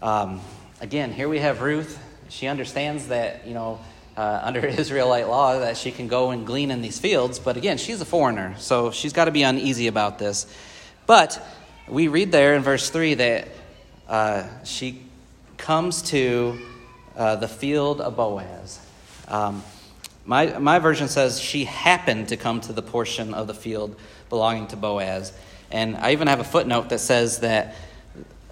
um, 0.00 0.40
again, 0.80 1.12
here 1.12 1.28
we 1.28 1.40
have 1.40 1.60
Ruth. 1.60 1.98
She 2.30 2.46
understands 2.46 3.08
that, 3.08 3.46
you 3.46 3.54
know, 3.54 3.80
uh, 4.16 4.40
under 4.44 4.64
Israelite 4.66 5.28
law 5.28 5.58
that 5.58 5.76
she 5.76 5.90
can 5.90 6.08
go 6.08 6.30
and 6.30 6.46
glean 6.46 6.70
in 6.70 6.80
these 6.82 6.98
fields. 6.98 7.38
But 7.38 7.56
again, 7.56 7.76
she's 7.76 8.00
a 8.00 8.04
foreigner, 8.04 8.54
so 8.58 8.90
she's 8.90 9.12
got 9.12 9.26
to 9.26 9.30
be 9.30 9.42
uneasy 9.42 9.86
about 9.86 10.18
this. 10.18 10.46
But 11.06 11.44
we 11.88 12.08
read 12.08 12.32
there 12.32 12.54
in 12.54 12.62
verse 12.62 12.88
3 12.88 13.14
that 13.14 13.48
uh, 14.08 14.46
she 14.64 15.02
comes 15.56 16.02
to 16.02 16.58
uh, 17.16 17.36
the 17.36 17.48
field 17.48 18.00
of 18.00 18.16
Boaz. 18.16 18.80
Um, 19.28 19.62
my, 20.24 20.58
my 20.58 20.78
version 20.78 21.08
says 21.08 21.40
she 21.40 21.64
happened 21.64 22.28
to 22.28 22.36
come 22.36 22.60
to 22.62 22.72
the 22.72 22.82
portion 22.82 23.34
of 23.34 23.46
the 23.46 23.54
field 23.54 23.96
belonging 24.28 24.68
to 24.68 24.76
Boaz. 24.76 25.32
And 25.70 25.96
I 25.96 26.12
even 26.12 26.28
have 26.28 26.40
a 26.40 26.44
footnote 26.44 26.88
that 26.90 27.00
says 27.00 27.40
that, 27.40 27.74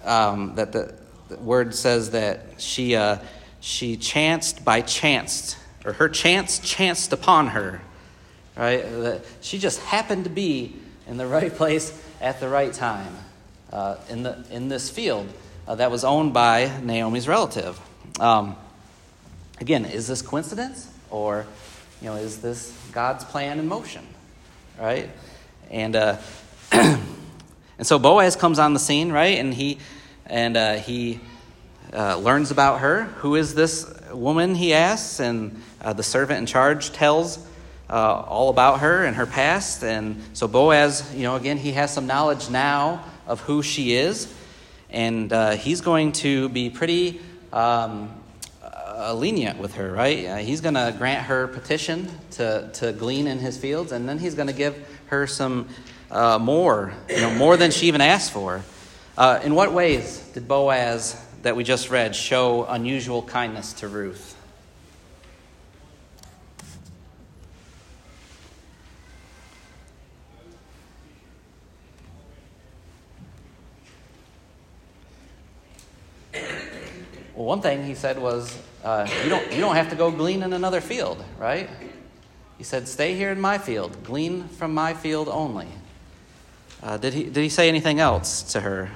um, 0.03 0.55
that 0.55 0.71
the, 0.71 0.95
the, 1.29 1.37
word 1.37 1.73
says 1.75 2.11
that 2.11 2.45
she 2.57 2.95
uh, 2.95 3.17
she 3.59 3.97
chanced 3.97 4.63
by 4.63 4.81
chance, 4.81 5.55
or 5.85 5.93
her 5.93 6.09
chance 6.09 6.59
chanced 6.59 7.13
upon 7.13 7.47
her, 7.47 7.81
right? 8.55 9.21
She 9.41 9.59
just 9.59 9.79
happened 9.81 10.23
to 10.25 10.29
be 10.29 10.75
in 11.07 11.17
the 11.17 11.27
right 11.27 11.53
place 11.53 11.99
at 12.21 12.39
the 12.39 12.49
right 12.49 12.73
time 12.73 13.15
uh, 13.71 13.97
in, 14.09 14.23
the, 14.23 14.43
in 14.51 14.69
this 14.69 14.89
field 14.89 15.27
uh, 15.67 15.75
that 15.75 15.91
was 15.91 16.03
owned 16.03 16.33
by 16.33 16.71
Naomi's 16.81 17.27
relative. 17.27 17.79
Um, 18.19 18.55
again, 19.59 19.85
is 19.85 20.07
this 20.07 20.21
coincidence 20.21 20.91
or 21.09 21.45
you 22.01 22.07
know 22.07 22.15
is 22.15 22.41
this 22.41 22.75
God's 22.91 23.23
plan 23.23 23.59
in 23.59 23.67
motion, 23.67 24.05
right? 24.79 25.09
And 25.69 25.95
uh, 25.95 26.17
and 26.71 27.07
so 27.81 27.99
Boaz 27.99 28.35
comes 28.35 28.59
on 28.59 28.73
the 28.73 28.79
scene, 28.79 29.11
right? 29.11 29.37
And 29.37 29.53
he 29.53 29.79
and 30.25 30.57
uh, 30.57 30.73
he 30.75 31.19
uh, 31.93 32.17
learns 32.17 32.51
about 32.51 32.81
her. 32.81 33.03
Who 33.17 33.35
is 33.35 33.55
this 33.55 33.91
woman? 34.11 34.55
He 34.55 34.73
asks, 34.73 35.19
and 35.19 35.61
uh, 35.81 35.93
the 35.93 36.03
servant 36.03 36.39
in 36.39 36.45
charge 36.45 36.91
tells 36.91 37.39
uh, 37.89 37.93
all 37.93 38.49
about 38.49 38.81
her 38.81 39.05
and 39.05 39.15
her 39.15 39.25
past. 39.25 39.83
And 39.83 40.21
so 40.33 40.47
Boaz, 40.47 41.13
you 41.15 41.23
know, 41.23 41.35
again, 41.35 41.57
he 41.57 41.71
has 41.73 41.93
some 41.93 42.05
knowledge 42.05 42.49
now 42.49 43.03
of 43.25 43.41
who 43.41 43.63
she 43.63 43.93
is, 43.93 44.33
and 44.89 45.31
uh, 45.33 45.51
he's 45.51 45.81
going 45.81 46.11
to 46.13 46.49
be 46.49 46.69
pretty 46.69 47.21
um, 47.51 48.11
uh, 48.63 49.13
lenient 49.13 49.59
with 49.59 49.75
her, 49.75 49.91
right? 49.91 50.39
He's 50.43 50.61
going 50.61 50.75
to 50.75 50.93
grant 50.97 51.25
her 51.25 51.47
petition 51.47 52.09
to, 52.31 52.69
to 52.73 52.91
glean 52.93 53.27
in 53.27 53.39
his 53.39 53.57
fields, 53.57 53.91
and 53.91 54.07
then 54.07 54.19
he's 54.19 54.35
going 54.35 54.47
to 54.47 54.53
give 54.53 54.75
her 55.07 55.25
some 55.25 55.69
more, 56.11 56.93
you 57.09 57.21
know, 57.21 57.31
more 57.31 57.57
than 57.57 57.71
she 57.71 57.87
even 57.87 58.01
asked 58.01 58.31
for. 58.31 58.63
Uh, 59.19 59.37
in 59.43 59.53
what 59.53 59.73
ways 59.73 60.19
did 60.33 60.47
Boaz, 60.47 61.21
that 61.41 61.55
we 61.55 61.63
just 61.63 61.89
read, 61.89 62.15
show 62.15 62.65
unusual 62.65 63.21
kindness 63.21 63.73
to 63.73 63.87
Ruth? 63.87 64.35
Well, 77.39 77.45
one 77.45 77.61
thing 77.61 77.85
he 77.85 77.95
said 77.95 78.19
was, 78.19 78.57
uh, 78.83 79.07
you, 79.23 79.29
don't, 79.29 79.51
you 79.53 79.61
don't 79.61 79.75
have 79.75 79.89
to 79.91 79.95
go 79.95 80.11
glean 80.11 80.43
in 80.43 80.51
another 80.51 80.81
field, 80.81 81.23
right? 81.37 81.69
He 82.57 82.65
said, 82.65 82.85
Stay 82.89 83.15
here 83.15 83.31
in 83.31 83.39
my 83.39 83.57
field, 83.57 84.03
glean 84.03 84.49
from 84.49 84.73
my 84.73 84.93
field 84.93 85.29
only. 85.29 85.67
Uh, 86.83 86.97
did, 86.97 87.13
he, 87.13 87.23
did 87.23 87.37
he 87.37 87.47
say 87.47 87.69
anything 87.69 88.01
else 88.01 88.43
to 88.43 88.59
her? 88.59 88.89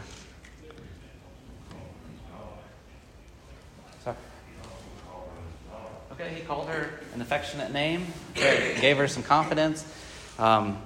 Okay, 6.14 6.32
he 6.36 6.42
called 6.42 6.68
her 6.68 6.92
an 7.16 7.22
affectionate 7.22 7.72
name, 7.72 8.06
gave 8.36 8.98
her 8.98 9.08
some 9.08 9.24
confidence. 9.24 9.84
Um, 10.38 10.80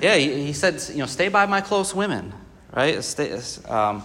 yeah, 0.00 0.14
he, 0.14 0.44
he, 0.44 0.52
said, 0.52 0.80
you 0.90 0.98
know, 0.98 1.06
stay 1.06 1.26
by 1.26 1.46
my 1.46 1.60
close 1.60 1.92
women, 1.92 2.32
right? 2.72 3.02
Stay, 3.02 3.40
um, 3.66 4.04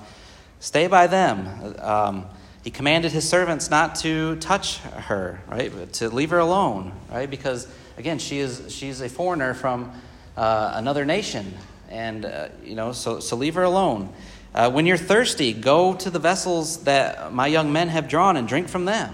stay 0.59 0.87
by 0.87 1.05
them. 1.05 1.75
Um, 1.77 2.25
he 2.63 2.71
commanded 2.71 3.11
his 3.11 3.29
servants 3.29 3.69
not 3.69 3.97
to 3.97 4.35
touch 4.37 4.79
her, 4.79 5.43
right? 5.47 5.93
To 5.93 6.09
leave 6.09 6.31
her 6.31 6.39
alone, 6.39 6.91
right? 7.11 7.29
Because 7.29 7.67
again, 7.97 8.17
she 8.17 8.39
is 8.39 8.73
she's 8.73 8.99
a 8.99 9.09
foreigner 9.09 9.53
from 9.53 9.91
uh, 10.35 10.71
another 10.73 11.05
nation, 11.05 11.53
and 11.89 12.25
uh, 12.25 12.47
you 12.63 12.73
know, 12.73 12.93
so 12.93 13.19
so 13.19 13.35
leave 13.35 13.53
her 13.53 13.63
alone. 13.63 14.11
Uh, 14.55 14.71
when 14.71 14.87
you're 14.87 14.97
thirsty, 14.97 15.53
go 15.53 15.93
to 15.93 16.09
the 16.09 16.19
vessels 16.19 16.85
that 16.85 17.31
my 17.31 17.45
young 17.45 17.71
men 17.71 17.89
have 17.89 18.07
drawn 18.07 18.37
and 18.37 18.47
drink 18.47 18.69
from 18.69 18.85
them. 18.85 19.13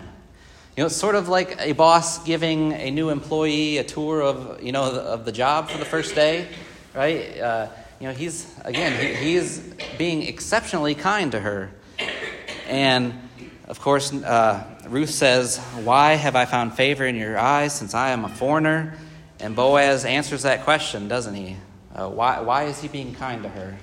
You 0.79 0.83
know, 0.83 0.88
it's 0.88 0.95
sort 0.95 1.15
of 1.15 1.27
like 1.27 1.57
a 1.59 1.74
boss 1.74 2.24
giving 2.24 2.71
a 2.71 2.89
new 2.89 3.09
employee 3.09 3.79
a 3.79 3.83
tour 3.83 4.21
of 4.21 4.63
you 4.63 4.71
know 4.71 4.89
of 4.89 5.25
the 5.25 5.31
job 5.33 5.69
for 5.69 5.77
the 5.77 5.83
first 5.83 6.15
day, 6.15 6.48
right? 6.93 7.38
Uh, 7.38 7.67
you 8.00 8.07
know, 8.07 8.13
he's 8.13 8.48
again 8.63 8.98
he, 8.98 9.13
he's 9.13 9.59
being 9.98 10.24
exceptionally 10.24 10.96
kind 10.96 11.33
to 11.33 11.39
her, 11.42 11.70
and 12.65 13.13
of 13.68 13.81
course, 13.81 14.13
uh, 14.13 14.63
Ruth 14.87 15.09
says, 15.09 15.57
Why 15.83 16.13
have 16.13 16.37
I 16.37 16.46
found 16.46 16.75
favor 16.75 17.05
in 17.05 17.18
your 17.18 17.37
eyes 17.37 17.74
since 17.74 17.94
I 17.94 18.11
am 18.11 18.24
a 18.24 18.29
foreigner? 18.29 18.98
And 19.42 19.57
Boaz 19.57 20.05
answers 20.05 20.44
that 20.44 20.63
question, 20.63 21.09
doesn't 21.09 21.35
he? 21.35 21.57
Uh, 21.94 22.07
why, 22.07 22.39
why 22.39 22.63
is 22.63 22.79
he 22.79 22.87
being 22.87 23.13
kind 23.13 23.44
to 23.44 23.50
her? 23.50 23.77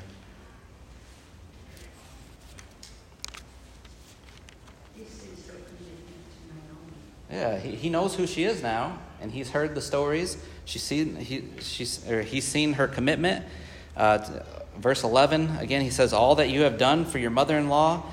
Yeah, 7.31 7.59
he, 7.59 7.75
he 7.75 7.91
knows 7.91 8.15
who 8.15 8.27
she 8.27 8.45
is 8.45 8.63
now, 8.63 8.99
and 9.21 9.33
he's 9.33 9.51
heard 9.51 9.75
the 9.75 9.81
stories. 9.81 10.37
She's 10.65 10.83
seen, 10.83 11.17
he, 11.17 11.45
she's, 11.61 12.09
or 12.09 12.23
he's 12.23 12.45
seen 12.45 12.75
her 12.75 12.87
commitment. 12.87 13.45
Uh, 13.97 14.43
verse 14.79 15.03
11, 15.03 15.57
again, 15.59 15.83
he 15.83 15.91
says, 15.91 16.13
All 16.13 16.37
that 16.37 16.51
you 16.51 16.63
have 16.63 16.79
done 16.79 17.05
for 17.05 17.19
your 17.19 17.31
mother 17.31 17.59
in 17.59 17.69
law 17.69 18.05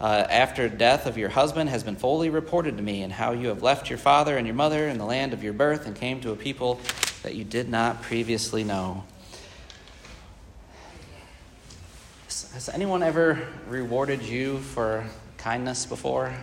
uh, 0.00 0.26
after 0.30 0.68
death 0.68 1.06
of 1.06 1.18
your 1.18 1.28
husband 1.28 1.70
has 1.70 1.82
been 1.82 1.96
fully 1.96 2.30
reported 2.30 2.76
to 2.76 2.82
me, 2.82 3.02
and 3.02 3.12
how 3.12 3.32
you 3.32 3.48
have 3.48 3.62
left 3.62 3.88
your 3.88 3.98
father 3.98 4.36
and 4.36 4.46
your 4.46 4.54
mother 4.54 4.88
in 4.88 4.98
the 4.98 5.04
land 5.04 5.32
of 5.32 5.42
your 5.42 5.52
birth 5.52 5.86
and 5.86 5.96
came 5.96 6.20
to 6.20 6.30
a 6.30 6.36
people 6.36 6.80
that 7.22 7.34
you 7.34 7.44
did 7.44 7.68
not 7.68 8.02
previously 8.02 8.64
know. 8.64 9.04
Has 12.26 12.68
anyone 12.68 13.02
ever 13.02 13.46
rewarded 13.68 14.22
you 14.22 14.58
for 14.58 15.04
kindness 15.36 15.86
before? 15.86 16.34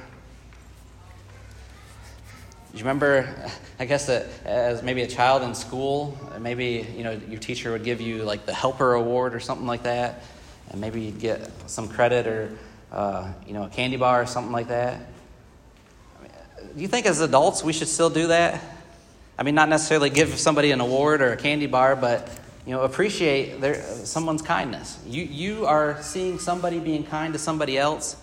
Do 2.76 2.80
you 2.80 2.84
remember, 2.84 3.34
I 3.80 3.86
guess, 3.86 4.08
that 4.08 4.26
as 4.44 4.84
maybe 4.84 5.02
a 5.02 5.08
child 5.08 5.44
in 5.44 5.56
school, 5.56 6.20
maybe 6.42 6.86
you 6.98 7.06
know 7.06 7.18
your 7.30 7.40
teacher 7.40 7.72
would 7.72 7.86
give 7.86 8.02
you 8.02 8.24
like 8.24 8.46
the 8.46 8.54
helper 8.54 8.96
award 8.96 9.34
or 9.34 9.40
something 9.40 9.66
like 9.66 9.84
that, 9.84 10.24
and 10.70 10.82
maybe 10.82 11.00
you'd 11.00 11.22
get 11.22 11.50
some 11.68 11.88
credit 11.88 12.28
or 12.28 12.52
uh, 12.92 13.32
you 13.48 13.54
know, 13.54 13.64
a 13.64 13.70
candy 13.70 13.96
bar 13.96 14.22
or 14.22 14.26
something 14.26 14.52
like 14.52 14.68
that. 14.68 15.00
do 16.76 16.82
you 16.82 16.90
think 16.90 17.06
as 17.06 17.22
adults 17.22 17.64
we 17.64 17.72
should 17.72 17.88
still 17.88 18.10
do 18.10 18.28
that? 18.28 18.62
I 19.40 19.44
mean, 19.44 19.56
not 19.56 19.70
necessarily 19.70 20.10
give 20.10 20.38
somebody 20.38 20.72
an 20.72 20.82
award 20.82 21.22
or 21.22 21.32
a 21.32 21.38
candy 21.38 21.68
bar, 21.68 21.96
but 21.96 22.30
you 22.66 22.74
know, 22.74 22.82
appreciate 22.82 23.62
their, 23.62 23.82
someone's 24.04 24.42
kindness. 24.42 25.00
You, 25.08 25.24
you 25.24 25.66
are 25.66 26.02
seeing 26.02 26.40
somebody 26.40 26.80
being 26.80 27.06
kind 27.06 27.32
to 27.32 27.40
somebody 27.40 27.78
else. 27.78 28.18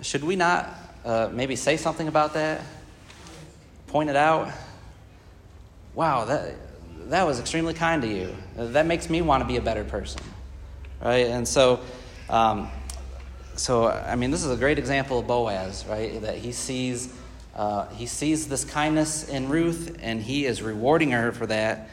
Should 0.00 0.22
we 0.22 0.36
not 0.36 0.72
uh, 1.04 1.30
maybe 1.32 1.56
say 1.56 1.76
something 1.76 2.06
about 2.06 2.34
that? 2.34 2.60
Point 3.88 4.10
it 4.10 4.16
out? 4.16 4.50
Wow, 5.94 6.26
that, 6.26 6.54
that 7.08 7.26
was 7.26 7.40
extremely 7.40 7.74
kind 7.74 8.02
to 8.02 8.08
you. 8.08 8.34
That 8.56 8.86
makes 8.86 9.08
me 9.08 9.22
want 9.22 9.42
to 9.42 9.46
be 9.46 9.56
a 9.56 9.62
better 9.62 9.82
person. 9.82 10.20
Right? 11.02 11.26
And 11.26 11.48
so, 11.48 11.80
um, 12.28 12.70
so 13.56 13.88
I 13.88 14.14
mean, 14.14 14.30
this 14.30 14.44
is 14.44 14.50
a 14.50 14.56
great 14.56 14.78
example 14.78 15.18
of 15.18 15.26
Boaz, 15.26 15.86
right? 15.86 16.20
That 16.20 16.36
he 16.36 16.52
sees 16.52 17.12
uh, 17.56 17.88
he 17.88 18.06
sees 18.06 18.46
this 18.46 18.64
kindness 18.64 19.28
in 19.28 19.48
Ruth, 19.48 19.96
and 20.00 20.22
he 20.22 20.46
is 20.46 20.62
rewarding 20.62 21.10
her 21.10 21.32
for 21.32 21.46
that. 21.46 21.88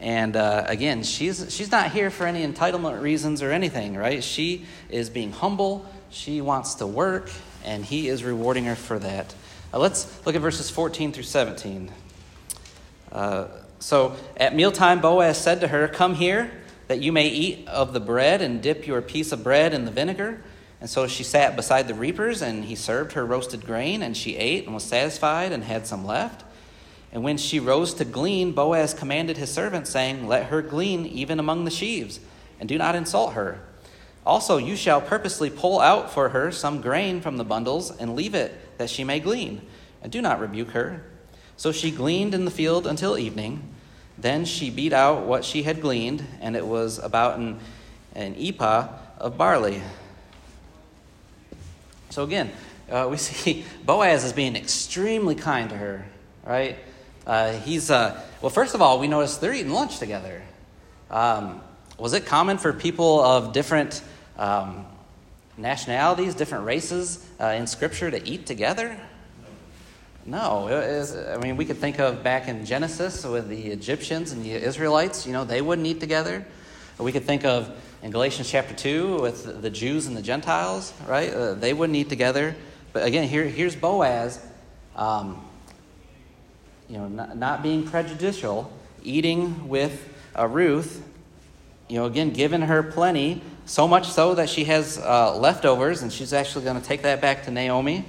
And 0.00 0.34
uh, 0.34 0.64
again, 0.66 1.04
she's 1.04 1.54
she's 1.54 1.70
not 1.70 1.92
here 1.92 2.10
for 2.10 2.26
any 2.26 2.44
entitlement 2.44 3.00
reasons 3.00 3.42
or 3.42 3.52
anything, 3.52 3.96
right? 3.96 4.24
She 4.24 4.64
is 4.88 5.10
being 5.10 5.30
humble. 5.30 5.86
She 6.10 6.40
wants 6.40 6.76
to 6.76 6.86
work, 6.86 7.30
and 7.64 7.84
he 7.84 8.08
is 8.08 8.24
rewarding 8.24 8.64
her 8.64 8.74
for 8.74 8.98
that. 8.98 9.34
Uh, 9.72 9.78
let's 9.78 10.26
look 10.26 10.34
at 10.34 10.40
verses 10.40 10.68
14 10.68 11.12
through 11.12 11.22
17. 11.22 11.92
Uh, 13.12 13.46
so 13.78 14.16
at 14.36 14.54
mealtime, 14.54 15.00
Boaz 15.00 15.38
said 15.38 15.60
to 15.60 15.68
her, 15.68 15.86
Come 15.86 16.16
here 16.16 16.50
that 16.88 17.00
you 17.00 17.12
may 17.12 17.28
eat 17.28 17.68
of 17.68 17.92
the 17.92 18.00
bread 18.00 18.42
and 18.42 18.60
dip 18.60 18.86
your 18.86 19.00
piece 19.00 19.30
of 19.30 19.44
bread 19.44 19.72
in 19.72 19.84
the 19.84 19.92
vinegar. 19.92 20.42
And 20.80 20.90
so 20.90 21.06
she 21.06 21.22
sat 21.22 21.54
beside 21.54 21.86
the 21.86 21.94
reapers, 21.94 22.42
and 22.42 22.64
he 22.64 22.74
served 22.74 23.12
her 23.12 23.24
roasted 23.24 23.64
grain, 23.64 24.02
and 24.02 24.16
she 24.16 24.36
ate 24.36 24.64
and 24.64 24.74
was 24.74 24.82
satisfied 24.82 25.52
and 25.52 25.62
had 25.62 25.86
some 25.86 26.04
left. 26.04 26.42
And 27.12 27.22
when 27.22 27.36
she 27.36 27.60
rose 27.60 27.94
to 27.94 28.04
glean, 28.04 28.52
Boaz 28.52 28.92
commanded 28.92 29.36
his 29.36 29.52
servant, 29.52 29.86
saying, 29.86 30.26
Let 30.26 30.46
her 30.46 30.62
glean 30.62 31.06
even 31.06 31.38
among 31.38 31.64
the 31.64 31.70
sheaves, 31.70 32.18
and 32.58 32.68
do 32.68 32.76
not 32.76 32.96
insult 32.96 33.34
her. 33.34 33.60
Also, 34.26 34.56
you 34.56 34.74
shall 34.74 35.00
purposely 35.00 35.50
pull 35.50 35.80
out 35.80 36.10
for 36.10 36.30
her 36.30 36.50
some 36.50 36.80
grain 36.80 37.20
from 37.20 37.36
the 37.36 37.44
bundles, 37.44 37.96
and 37.96 38.16
leave 38.16 38.34
it 38.34 38.58
that 38.80 38.88
she 38.88 39.04
may 39.04 39.20
glean, 39.20 39.60
and 40.02 40.10
do 40.10 40.22
not 40.22 40.40
rebuke 40.40 40.70
her. 40.70 41.04
So 41.58 41.70
she 41.70 41.90
gleaned 41.90 42.32
in 42.32 42.46
the 42.46 42.50
field 42.50 42.86
until 42.86 43.18
evening. 43.18 43.62
Then 44.16 44.46
she 44.46 44.70
beat 44.70 44.94
out 44.94 45.26
what 45.26 45.44
she 45.44 45.64
had 45.64 45.82
gleaned, 45.82 46.24
and 46.40 46.56
it 46.56 46.66
was 46.66 46.98
about 46.98 47.38
an, 47.38 47.60
an 48.14 48.34
ephah 48.38 48.88
of 49.18 49.36
barley. 49.36 49.82
So 52.08 52.24
again, 52.24 52.50
uh, 52.90 53.06
we 53.10 53.16
see 53.18 53.66
Boaz 53.84 54.24
is 54.24 54.32
being 54.32 54.56
extremely 54.56 55.34
kind 55.34 55.68
to 55.68 55.76
her, 55.76 56.06
right? 56.42 56.78
Uh, 57.26 57.52
he's, 57.52 57.90
uh, 57.90 58.18
well, 58.40 58.48
first 58.48 58.74
of 58.74 58.80
all, 58.80 58.98
we 58.98 59.08
notice 59.08 59.36
they're 59.36 59.52
eating 59.52 59.72
lunch 59.72 59.98
together. 59.98 60.42
Um, 61.10 61.60
was 61.98 62.14
it 62.14 62.24
common 62.24 62.56
for 62.56 62.72
people 62.72 63.20
of 63.20 63.52
different 63.52 64.02
um, 64.38 64.86
nationalities, 65.60 66.34
different 66.34 66.64
races 66.64 67.26
uh, 67.40 67.46
in 67.46 67.66
Scripture 67.66 68.10
to 68.10 68.26
eat 68.26 68.46
together? 68.46 68.98
No. 70.26 70.68
I 70.68 71.38
mean, 71.38 71.56
we 71.56 71.64
could 71.64 71.78
think 71.78 71.98
of 71.98 72.22
back 72.22 72.48
in 72.48 72.64
Genesis 72.64 73.24
with 73.24 73.48
the 73.48 73.68
Egyptians 73.68 74.32
and 74.32 74.44
the 74.44 74.52
Israelites, 74.52 75.26
you 75.26 75.32
know, 75.32 75.44
they 75.44 75.62
wouldn't 75.62 75.86
eat 75.86 76.00
together. 76.00 76.46
We 76.98 77.12
could 77.12 77.24
think 77.24 77.44
of 77.44 77.74
in 78.02 78.10
Galatians 78.10 78.48
chapter 78.50 78.74
2 78.74 79.20
with 79.20 79.62
the 79.62 79.70
Jews 79.70 80.06
and 80.06 80.16
the 80.16 80.22
Gentiles, 80.22 80.92
right? 81.06 81.32
Uh, 81.32 81.54
they 81.54 81.72
wouldn't 81.72 81.96
eat 81.96 82.08
together. 82.08 82.54
But 82.92 83.06
again, 83.06 83.28
here, 83.28 83.44
here's 83.44 83.76
Boaz, 83.76 84.44
um, 84.96 85.44
you 86.88 86.98
know, 86.98 87.08
not, 87.08 87.36
not, 87.36 87.62
being 87.62 87.86
prejudicial, 87.86 88.72
eating 89.02 89.68
with 89.68 90.08
uh, 90.36 90.46
Ruth, 90.46 91.02
you 91.88 91.96
know, 91.96 92.06
again, 92.06 92.30
giving 92.30 92.62
her 92.62 92.82
plenty, 92.82 93.42
so 93.70 93.86
much 93.86 94.08
so 94.08 94.34
that 94.34 94.50
she 94.50 94.64
has 94.64 94.98
uh, 94.98 95.36
leftovers, 95.36 96.02
and 96.02 96.12
she's 96.12 96.32
actually 96.32 96.64
going 96.64 96.80
to 96.80 96.84
take 96.84 97.02
that 97.02 97.20
back 97.20 97.44
to 97.44 97.52
Naomi. 97.52 98.04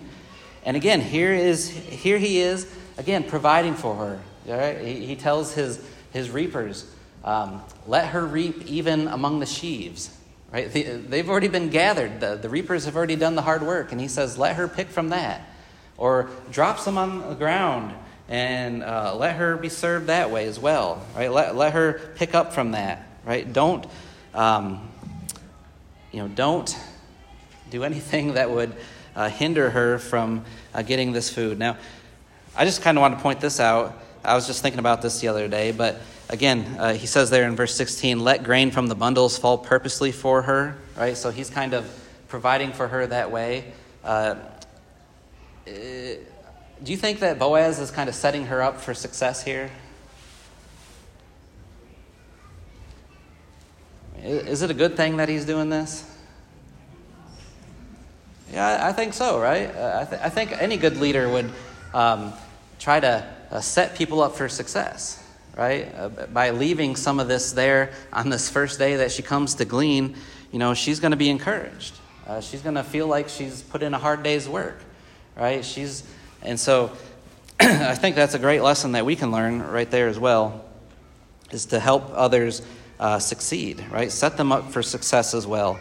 And 0.66 0.76
again, 0.76 1.02
here 1.02 1.32
is 1.32 1.70
here 1.70 2.18
he 2.18 2.40
is 2.40 2.68
again 2.98 3.24
providing 3.24 3.76
for 3.76 3.96
her. 3.96 4.20
All 4.48 4.58
right, 4.58 4.82
he, 4.82 5.06
he 5.06 5.16
tells 5.16 5.54
his 5.54 5.80
his 6.12 6.32
reapers, 6.32 6.92
um, 7.24 7.62
"Let 7.86 8.08
her 8.08 8.26
reap 8.26 8.66
even 8.66 9.08
among 9.08 9.40
the 9.40 9.46
sheaves." 9.46 10.18
Right, 10.52 10.70
the, 10.72 10.82
they've 10.82 11.30
already 11.30 11.48
been 11.48 11.70
gathered. 11.70 12.22
The, 12.22 12.38
the 12.38 12.50
reapers 12.50 12.86
have 12.86 12.98
already 12.98 13.16
done 13.16 13.36
the 13.36 13.44
hard 13.44 13.62
work, 13.62 13.92
and 13.92 14.02
he 14.02 14.08
says, 14.08 14.40
"Let 14.40 14.56
her 14.56 14.68
pick 14.68 14.90
from 14.90 15.10
that," 15.10 15.48
or 15.96 16.32
drop 16.52 16.80
some 16.80 16.98
on 16.98 17.30
the 17.30 17.36
ground 17.36 17.94
and 18.28 18.82
uh, 18.82 19.14
let 19.16 19.36
her 19.36 19.58
be 19.58 19.70
served 19.70 20.08
that 20.08 20.32
way 20.32 20.48
as 20.48 20.58
well. 20.58 21.06
Right, 21.16 21.32
let 21.32 21.56
let 21.56 21.74
her 21.74 22.02
pick 22.16 22.34
up 22.34 22.52
from 22.52 22.72
that. 22.72 23.08
Right, 23.24 23.54
don't. 23.54 23.86
Um, 24.34 24.91
you 26.12 26.20
know, 26.20 26.28
don't 26.28 26.76
do 27.70 27.84
anything 27.84 28.34
that 28.34 28.50
would 28.50 28.76
uh, 29.16 29.30
hinder 29.30 29.70
her 29.70 29.98
from 29.98 30.44
uh, 30.74 30.82
getting 30.82 31.12
this 31.12 31.30
food. 31.30 31.58
Now, 31.58 31.78
I 32.56 32.66
just 32.66 32.82
kind 32.82 32.98
of 32.98 33.02
want 33.02 33.16
to 33.18 33.22
point 33.22 33.40
this 33.40 33.60
out. 33.60 33.98
I 34.24 34.36
was 34.36 34.46
just 34.46 34.62
thinking 34.62 34.80
about 34.80 35.02
this 35.02 35.20
the 35.20 35.30
other 35.30 35.48
day, 35.48 35.72
but 35.72 36.02
again, 36.30 36.66
uh, 36.78 36.94
he 36.94 37.08
says 37.08 37.30
there 37.30 37.48
in 37.48 37.56
verse 37.56 37.74
16, 37.76 38.20
let 38.20 38.44
grain 38.44 38.72
from 38.72 38.88
the 38.88 38.96
bundles 38.96 39.38
fall 39.38 39.58
purposely 39.58 40.12
for 40.12 40.42
her, 40.44 40.78
right? 40.96 41.18
So 41.18 41.32
he's 41.32 41.50
kind 41.50 41.74
of 41.74 41.90
providing 42.28 42.72
for 42.72 42.88
her 42.88 43.08
that 43.08 43.32
way. 43.32 43.72
Uh, 44.04 44.36
eh, 45.66 46.16
do 46.84 46.92
you 46.92 46.98
think 46.98 47.20
that 47.20 47.40
Boaz 47.40 47.80
is 47.80 47.92
kind 47.92 48.10
of 48.10 48.16
setting 48.16 48.46
her 48.46 48.62
up 48.62 48.82
for 48.82 48.94
success 48.94 49.44
here? 49.44 49.70
Is 54.24 54.62
it 54.62 54.70
a 54.70 54.76
good 54.76 54.96
thing 54.96 55.18
that 55.18 55.30
he's 55.30 55.46
doing 55.46 55.70
this? 55.70 56.06
Yeah, 58.54 58.86
I 58.86 58.92
think 58.92 59.14
so, 59.14 59.40
right? 59.40 59.74
Uh, 59.76 60.02
I, 60.02 60.10
th- 60.10 60.22
I, 60.22 60.30
think 60.30 60.52
any 60.52 60.78
good 60.78 60.98
leader 60.98 61.28
would 61.28 61.50
um, 61.94 62.34
try 62.80 63.00
to 63.00 63.28
uh, 63.50 63.62
set 63.62 63.96
people 63.96 64.22
up 64.22 64.36
for 64.36 64.48
success, 64.48 65.24
right? 65.58 65.92
Uh, 65.96 66.10
by 66.28 66.52
leaving 66.52 66.96
some 66.96 67.20
of 67.20 67.28
this 67.28 67.54
there 67.54 67.94
on 68.14 68.30
this 68.30 68.48
first 68.48 68.78
day 68.78 68.98
that 68.98 69.12
she 69.12 69.24
comes 69.24 69.56
to 69.56 69.66
glean, 69.66 70.16
you 70.52 70.60
know, 70.60 70.76
she's 70.76 71.00
going 71.00 71.12
to 71.12 71.18
be 71.18 71.30
encouraged. 71.30 71.96
Uh, 72.28 72.42
she's 72.42 72.62
going 72.62 72.76
to 72.76 72.84
feel 72.84 73.08
like 73.08 73.28
she's 73.28 73.64
put 73.64 73.82
in 73.82 73.94
a 73.96 73.98
hard 73.98 74.22
day's 74.22 74.48
work, 74.48 74.78
right? 75.36 75.66
She's, 75.66 76.04
and 76.44 76.60
so 76.60 76.92
I 77.60 77.96
think 77.96 78.16
that's 78.16 78.36
a 78.36 78.40
great 78.40 78.62
lesson 78.62 78.92
that 78.92 79.06
we 79.06 79.16
can 79.16 79.32
learn 79.32 79.64
right 79.64 79.90
there 79.90 80.10
as 80.10 80.20
well, 80.20 80.64
is 81.50 81.66
to 81.68 81.80
help 81.80 82.12
others 82.14 82.62
uh, 83.02 83.18
succeed, 83.20 83.84
right? 83.92 84.12
Set 84.12 84.38
them 84.38 84.52
up 84.52 84.72
for 84.72 84.84
success 84.84 85.34
as 85.34 85.46
well. 85.46 85.80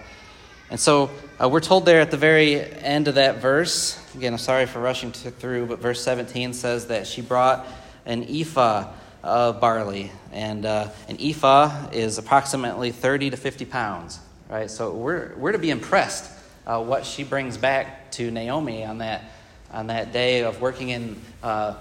And 0.70 0.80
so 0.80 1.10
uh, 1.38 1.48
we're 1.48 1.60
told 1.60 1.84
there 1.84 2.00
at 2.00 2.10
the 2.10 2.16
very 2.16 2.60
end 2.60 3.08
of 3.08 3.16
that 3.16 3.42
verse, 3.42 4.00
again, 4.14 4.32
I'm 4.32 4.38
sorry 4.38 4.64
for 4.66 4.80
rushing 4.80 5.12
to, 5.12 5.30
through, 5.30 5.66
but 5.66 5.80
verse 5.80 6.02
17 6.02 6.54
says 6.54 6.86
that 6.86 7.06
she 7.06 7.20
brought 7.20 7.66
an 8.06 8.24
ephah 8.28 8.90
of 9.22 9.60
barley. 9.60 10.10
And 10.32 10.64
uh, 10.64 10.88
an 11.08 11.18
ephah 11.20 11.90
is 11.92 12.16
approximately 12.16 12.90
30 12.90 13.30
to 13.30 13.36
50 13.36 13.66
pounds, 13.66 14.18
right? 14.48 14.70
So 14.70 14.94
we're, 14.94 15.34
we're 15.36 15.52
to 15.52 15.58
be 15.58 15.70
impressed 15.70 16.30
uh, 16.66 16.82
what 16.82 17.04
she 17.04 17.22
brings 17.22 17.58
back 17.58 18.12
to 18.12 18.30
Naomi 18.30 18.84
on 18.84 18.98
that, 18.98 19.24
on 19.72 19.88
that 19.88 20.12
day 20.12 20.42
of 20.44 20.62
working 20.62 20.88
in 20.88 21.20
uh, 21.42 21.74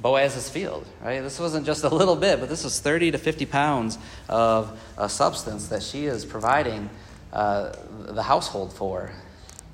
Boaz's 0.00 0.48
field, 0.48 0.86
right? 1.02 1.20
This 1.20 1.40
wasn't 1.40 1.66
just 1.66 1.84
a 1.84 1.88
little 1.88 2.16
bit, 2.16 2.40
but 2.40 2.48
this 2.48 2.64
was 2.64 2.80
30 2.80 3.12
to 3.12 3.18
50 3.18 3.46
pounds 3.46 3.98
of 4.28 4.78
a 4.96 5.08
substance 5.08 5.68
that 5.68 5.82
she 5.82 6.06
is 6.06 6.24
providing 6.24 6.90
uh, 7.32 7.72
the 7.90 8.22
household 8.22 8.72
for. 8.72 9.10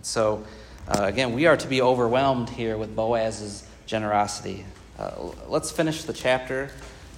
So, 0.03 0.45
uh, 0.89 1.05
again, 1.05 1.33
we 1.33 1.47
are 1.47 1.57
to 1.57 1.69
be 1.69 1.81
overwhelmed 1.81 2.51
here 2.51 2.77
with 2.77 2.95
Boaz's 2.95 3.67
generosity. 3.87 4.65
Uh, 4.99 5.11
let's 5.49 5.71
finish 5.71 6.05
the 6.05 6.13
chapter, 6.13 6.71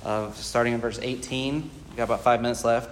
of 0.05 0.37
starting 0.37 0.75
in 0.75 0.81
verse 0.81 0.99
18. 1.01 1.63
We've 1.63 1.97
got 1.97 2.05
about 2.05 2.21
five 2.21 2.43
minutes 2.43 2.65
left. 2.65 2.91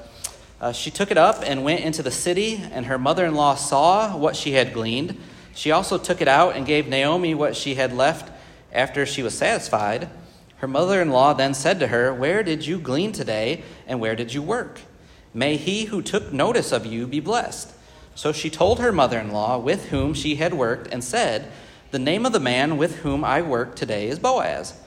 Uh, 0.61 0.73
she 0.73 0.91
took 0.91 1.11
it 1.11 1.19
up 1.19 1.43
and 1.45 1.65
went 1.65 1.81
into 1.81 2.03
the 2.03 2.11
city, 2.11 2.63
and 2.73 2.87
her 2.87 2.99
mother 2.99 3.27
in 3.27 3.35
law 3.35 3.55
saw 3.55 4.17
what 4.17 4.35
she 4.37 4.53
had 4.53 4.73
gleaned. 4.73 5.19
She 5.55 5.71
also 5.71 5.99
took 5.99 6.21
it 6.21 6.29
out 6.29 6.57
and 6.57 6.65
gave 6.65 6.89
Naomi 6.89 7.35
what 7.35 7.57
she 7.57 7.75
had 7.75 7.93
left 7.93 8.32
after 8.73 9.07
she 9.07 9.23
was 9.23 9.37
satisfied. 9.37 10.09
Her 10.57 10.69
mother 10.69 11.03
in 11.03 11.11
law 11.11 11.33
then 11.33 11.55
said 11.55 11.81
to 11.81 11.89
her, 11.89 12.13
Where 12.13 12.43
did 12.43 12.67
you 12.67 12.79
glean 12.79 13.13
today, 13.13 13.63
and 13.87 14.01
where 14.01 14.17
did 14.17 14.33
you 14.33 14.43
work? 14.43 14.81
May 15.35 15.57
he 15.57 15.87
who 15.87 16.03
took 16.03 16.33
notice 16.33 16.73
of 16.73 16.87
you 16.87 17.07
be 17.07 17.21
blessed. 17.21 17.73
So 18.15 18.33
she 18.33 18.51
told 18.51 18.79
her 18.79 18.93
mother 18.93 19.19
in 19.19 19.33
law, 19.33 19.59
with 19.59 19.89
whom 19.89 20.15
she 20.15 20.37
had 20.37 20.55
worked, 20.55 20.93
and 20.93 21.03
said, 21.03 21.51
The 21.91 21.99
name 21.99 22.27
of 22.27 22.33
the 22.33 22.41
man 22.41 22.77
with 22.77 22.97
whom 22.99 23.25
I 23.25 23.43
work 23.43 23.75
today 23.75 24.09
is 24.09 24.19
Boaz. 24.19 24.79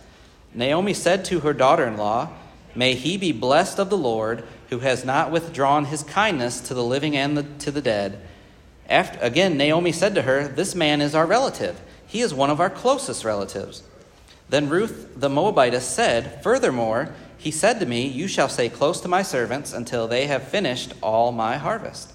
Naomi 0.54 0.94
said 0.94 1.26
to 1.26 1.42
her 1.42 1.54
daughter 1.54 1.86
in 1.86 1.98
law, 1.98 2.30
May 2.76 2.94
he 2.94 3.18
be 3.18 3.32
blessed 3.32 3.80
of 3.80 3.90
the 3.90 3.98
Lord, 3.98 4.44
who 4.70 4.80
has 4.80 5.06
not 5.06 5.32
withdrawn 5.32 5.86
his 5.86 6.04
kindness 6.04 6.60
to 6.62 6.74
the 6.74 6.84
living 6.84 7.16
and 7.16 7.38
the, 7.38 7.44
to 7.60 7.72
the 7.72 7.82
dead. 7.82 8.22
After, 8.88 9.18
again, 9.20 9.58
Naomi 9.58 9.92
said 9.92 10.14
to 10.16 10.22
her, 10.24 10.48
This 10.48 10.76
man 10.76 11.02
is 11.02 11.16
our 11.16 11.26
relative. 11.26 11.80
He 12.08 12.22
is 12.22 12.34
one 12.34 12.50
of 12.50 12.60
our 12.60 12.70
closest 12.70 13.24
relatives. 13.24 13.84
Then 14.50 14.70
Ruth 14.70 15.14
the 15.16 15.30
Moabitess 15.30 15.88
said, 15.88 16.42
Furthermore, 16.44 17.14
he 17.38 17.52
said 17.52 17.80
to 17.80 17.86
me, 17.86 18.08
You 18.08 18.28
shall 18.28 18.50
stay 18.50 18.70
close 18.70 19.02
to 19.02 19.08
my 19.08 19.24
servants 19.24 19.74
until 19.74 20.08
they 20.08 20.28
have 20.28 20.48
finished 20.48 20.94
all 21.02 21.32
my 21.32 21.58
harvest. 21.58 22.14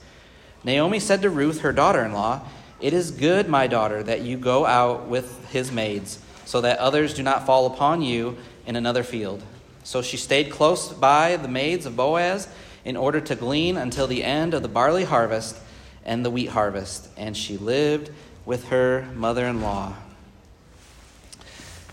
Naomi 0.63 1.01
said 1.01 1.23
to 1.23 1.31
Ruth, 1.31 1.61
her 1.61 1.73
daughter 1.73 2.05
in 2.05 2.13
law, 2.13 2.43
It 2.81 2.93
is 2.93 3.11
good, 3.11 3.49
my 3.49 3.67
daughter, 3.67 4.03
that 4.03 4.23
you 4.23 4.37
go 4.37 4.67
out 4.67 5.09
with 5.09 5.49
his 5.51 5.73
maids, 5.73 6.19
so 6.45 6.61
that 6.61 6.79
others 6.79 7.15
do 7.15 7.23
not 7.23 7.47
fall 7.47 7.67
upon 7.67 8.03
you 8.03 8.37
in 8.67 8.77
another 8.77 9.03
field. 9.03 9.43
So 9.83 10.03
she 10.03 10.17
stayed 10.17 10.51
close 10.51 10.93
by 10.93 11.37
the 11.37 11.49
maids 11.49 11.87
of 11.87 11.97
Boaz 11.97 12.49
in 12.85 12.97
order 12.97 13.21
to 13.21 13.35
glean 13.35 13.77
until 13.77 14.07
the 14.07 14.23
end 14.23 14.55
of 14.55 14.63
the 14.63 14.69
barley 14.69 15.05
harvest 15.05 15.57
and 16.05 16.25
the 16.25 16.31
wheat 16.31 16.51
harvest, 16.51 17.09
and 17.17 17.37
she 17.37 17.57
lived 17.57 18.11
with 18.51 18.65
her 18.65 19.09
mother 19.15 19.47
in 19.47 19.63
law. 19.63 19.95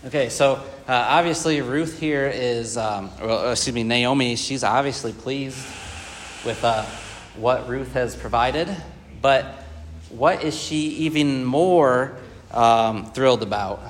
Okay, 0.04 0.28
so 0.28 0.54
uh, 0.88 1.06
obviously 1.08 1.60
Ruth 1.60 2.00
here 2.00 2.26
is, 2.26 2.76
um, 2.76 3.12
well, 3.20 3.52
excuse 3.52 3.72
me, 3.72 3.84
Naomi, 3.84 4.34
she's 4.34 4.64
obviously 4.64 5.12
pleased 5.12 5.64
with 6.44 6.64
uh, 6.64 6.82
what 7.36 7.68
Ruth 7.68 7.92
has 7.92 8.16
provided, 8.16 8.68
but 9.22 9.44
what 10.08 10.42
is 10.42 10.60
she 10.60 10.88
even 11.06 11.44
more 11.44 12.16
um, 12.50 13.12
thrilled 13.12 13.44
about? 13.44 13.80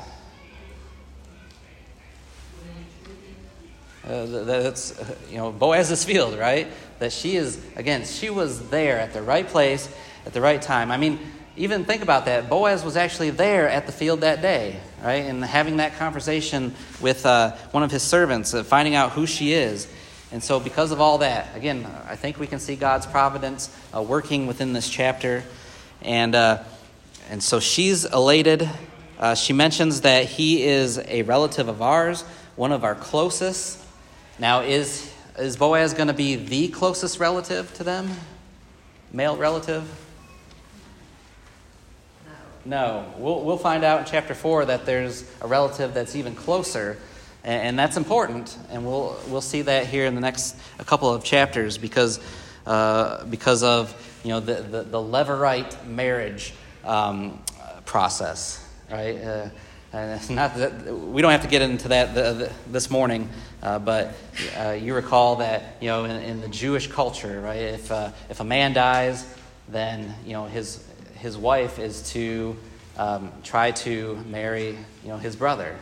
Uh, 4.07 4.27
that's, 4.45 5.03
you 5.31 5.39
know, 5.39 5.53
Boaz's 5.53 6.05
field, 6.05 6.39
right? 6.39 6.67
That 6.99 7.15
she 7.15 7.37
is, 7.37 7.65
again, 7.77 8.05
she 8.05 8.29
was 8.29 8.69
there 8.69 8.99
at 8.99 9.15
the 9.15 9.23
right 9.23 9.49
place 9.49 9.89
at 10.27 10.35
the 10.35 10.43
right 10.43 10.61
time. 10.61 10.91
I 10.91 10.99
mean, 10.99 11.19
even 11.59 11.85
think 11.85 12.03
about 12.03 12.27
that. 12.27 12.49
Boaz 12.49 12.85
was 12.85 12.97
actually 12.97 13.31
there 13.31 13.69
at 13.69 13.87
the 13.87 13.93
field 13.93 14.21
that 14.21 14.41
day, 14.41 14.79
right? 15.03 15.25
And 15.25 15.45
having 15.45 15.79
that 15.79 15.97
conversation 15.97 16.73
with 17.01 17.27
uh, 17.27 17.53
one 17.73 17.83
of 17.83 17.91
his 17.91 18.03
servants, 18.03 18.55
uh, 18.55 18.63
finding 18.63 18.95
out 18.95 19.13
who 19.13 19.27
she 19.27 19.53
is. 19.53 19.89
And 20.31 20.43
so, 20.43 20.61
because 20.61 20.93
of 20.93 21.01
all 21.01 21.19
that, 21.19 21.57
again, 21.57 21.87
I 22.09 22.15
think 22.15 22.39
we 22.39 22.47
can 22.47 22.61
see 22.61 22.77
God's 22.77 23.07
providence 23.07 23.75
uh, 23.95 24.03
working 24.03 24.47
within 24.47 24.73
this 24.73 24.89
chapter. 24.89 25.43
And, 26.01 26.35
uh, 26.35 26.63
and 27.29 27.43
so 27.43 27.59
she's 27.61 28.05
elated. 28.05 28.69
Uh, 29.19 29.35
she 29.35 29.53
mentions 29.53 30.03
that 30.03 30.27
he 30.27 30.63
is 30.63 30.99
a 30.99 31.23
relative 31.23 31.67
of 31.69 31.83
ours, 31.83 32.23
one 32.55 32.71
of 32.71 32.85
our 32.85 32.95
closest. 32.95 33.83
Now, 34.39 34.61
is, 34.61 35.13
is 35.37 35.57
Boaz 35.57 35.93
going 35.93 36.09
to 36.09 36.15
be 36.15 36.37
the 36.37 36.69
closest 36.69 37.19
relative 37.19 37.75
to 37.75 37.85
them? 37.85 38.11
Male 39.13 39.37
relative? 39.37 39.89
No. 42.69 43.11
We'll, 43.17 43.41
we'll 43.45 43.57
find 43.57 43.83
out 43.83 44.01
in 44.01 44.05
chapter 44.05 44.35
4 44.35 44.67
that 44.67 44.85
there's 44.85 45.25
a 45.41 45.47
relative 45.47 45.95
that's 45.95 46.15
even 46.15 46.35
closer, 46.35 46.99
and, 47.43 47.69
and 47.69 47.79
that's 47.79 47.97
important. 47.97 48.55
And 48.69 48.85
we'll, 48.85 49.19
we'll 49.29 49.41
see 49.41 49.63
that 49.63 49.87
here 49.87 50.05
in 50.05 50.15
the 50.15 50.21
next 50.21 50.55
a 50.79 50.85
couple 50.85 51.11
of 51.11 51.25
chapters 51.25 51.79
because, 51.79 52.21
uh, 52.67 53.25
because 53.25 53.63
of 53.63 53.95
you 54.23 54.33
know, 54.33 54.41
the, 54.41 54.57
the, 54.57 54.83
the 54.83 54.99
Levirate 54.99 55.87
marriage 55.87 56.53
um, 56.85 57.43
process, 57.87 58.63
right? 58.91 59.17
Uh, 59.17 59.49
and 59.95 60.21
it's 60.21 60.29
not 60.31 60.55
that 60.57 60.95
we 60.95 61.23
don't 61.23 61.33
have 61.33 61.45
to 61.45 61.49
get 61.49 61.63
into 61.63 61.89
that 61.89 62.15
the, 62.15 62.35
the, 62.35 62.53
this 62.71 62.91
morning, 62.91 63.31
uh, 63.63 63.79
but 63.79 64.13
uh, 64.59 64.73
you 64.73 64.95
recall 64.95 65.37
that 65.37 65.79
you 65.81 65.89
know 65.89 66.05
in, 66.05 66.17
in, 66.21 66.41
the 66.43 66.49
Jewish 66.49 66.87
culture, 66.87 67.41
right? 67.41 67.61
If 67.61 67.91
uh, 67.91 68.11
if 68.29 68.41
a 68.41 68.45
man 68.45 68.75
dies, 68.75 69.27
then 69.71 70.15
you 70.27 70.35
know 70.35 70.45
his 70.45 70.85
his 71.19 71.37
wife 71.37 71.79
is 71.79 72.11
to 72.13 72.57
um, 72.97 73.31
try 73.45 73.71
to 73.71 74.17
marry 74.29 74.79
you 75.03 75.09
know 75.09 75.19
his 75.19 75.37
brother, 75.37 75.77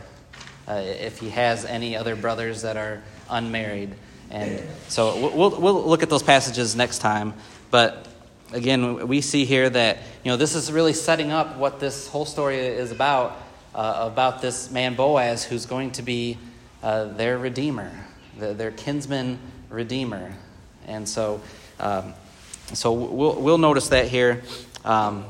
uh, 0.67 0.73
if 0.73 1.19
he 1.19 1.29
has 1.29 1.65
any 1.65 1.95
other 1.95 2.15
brothers 2.15 2.61
that 2.61 2.77
are 2.77 3.01
unmarried, 3.29 3.93
and 4.29 4.61
so 4.87 5.31
we'll 5.35 5.59
we'll 5.59 5.83
look 5.83 6.03
at 6.03 6.09
those 6.09 6.23
passages 6.23 6.75
next 6.75 6.99
time, 6.99 7.33
but 7.71 8.07
again, 8.51 9.07
we 9.07 9.21
see 9.21 9.45
here 9.45 9.69
that 9.69 9.97
you 10.23 10.31
know 10.31 10.37
this 10.37 10.55
is 10.55 10.71
really 10.71 10.93
setting 10.93 11.31
up 11.31 11.57
what 11.57 11.79
this 11.79 12.07
whole 12.07 12.25
story 12.25 12.57
is 12.57 12.91
about 12.91 13.37
uh, 13.75 14.09
about 14.11 14.41
this 14.41 14.71
man 14.71 14.95
Boaz 14.95 15.43
who's 15.43 15.65
going 15.65 15.91
to 15.91 16.01
be 16.01 16.37
uh, 16.83 17.05
their 17.05 17.37
redeemer, 17.37 17.91
the, 18.37 18.53
their 18.53 18.71
kinsman 18.71 19.39
redeemer. 19.69 20.33
And 20.87 21.07
so, 21.07 21.41
um, 21.79 22.13
so 22.73 22.91
we'll, 22.93 23.41
we'll 23.41 23.57
notice 23.57 23.89
that 23.89 24.07
here. 24.07 24.43
Um, 24.87 25.25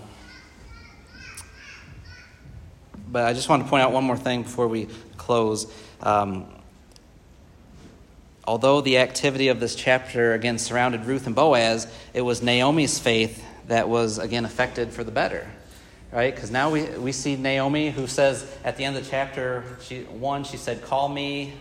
but 3.10 3.26
I 3.26 3.34
just 3.34 3.50
want 3.50 3.64
to 3.64 3.70
point 3.70 3.84
out 3.84 3.92
one 3.92 4.04
more 4.04 4.18
thing 4.18 4.44
before 4.44 4.68
we 4.68 4.88
close. 5.18 5.72
Um, 6.02 6.46
although 8.46 8.82
the 8.82 9.00
activity 9.00 9.48
of 9.48 9.60
this 9.60 9.76
chapter 9.76 10.34
again 10.34 10.58
surrounded 10.60 11.06
Ruth 11.06 11.26
and 11.26 11.36
Boaz, 11.36 11.88
it 12.14 12.22
was 12.22 12.42
Naomi's 12.42 13.00
faith 13.00 13.44
that 13.68 13.90
was 13.90 14.20
again 14.20 14.46
affected 14.46 14.94
for 14.94 15.04
the 15.04 15.12
better 15.12 15.48
right? 16.12 16.34
Because 16.34 16.52
now 16.52 16.70
we, 16.70 16.84
we 16.98 17.12
see 17.12 17.36
Naomi 17.36 17.90
who 17.90 18.08
says 18.08 18.50
at 18.64 18.78
the 18.78 18.86
end 18.86 18.96
of 18.96 19.04
the 19.04 19.10
chapter 19.10 19.64
she, 19.82 20.04
1, 20.04 20.44
she 20.46 20.58
said, 20.58 20.82
Call 20.82 21.10
me 21.10 21.54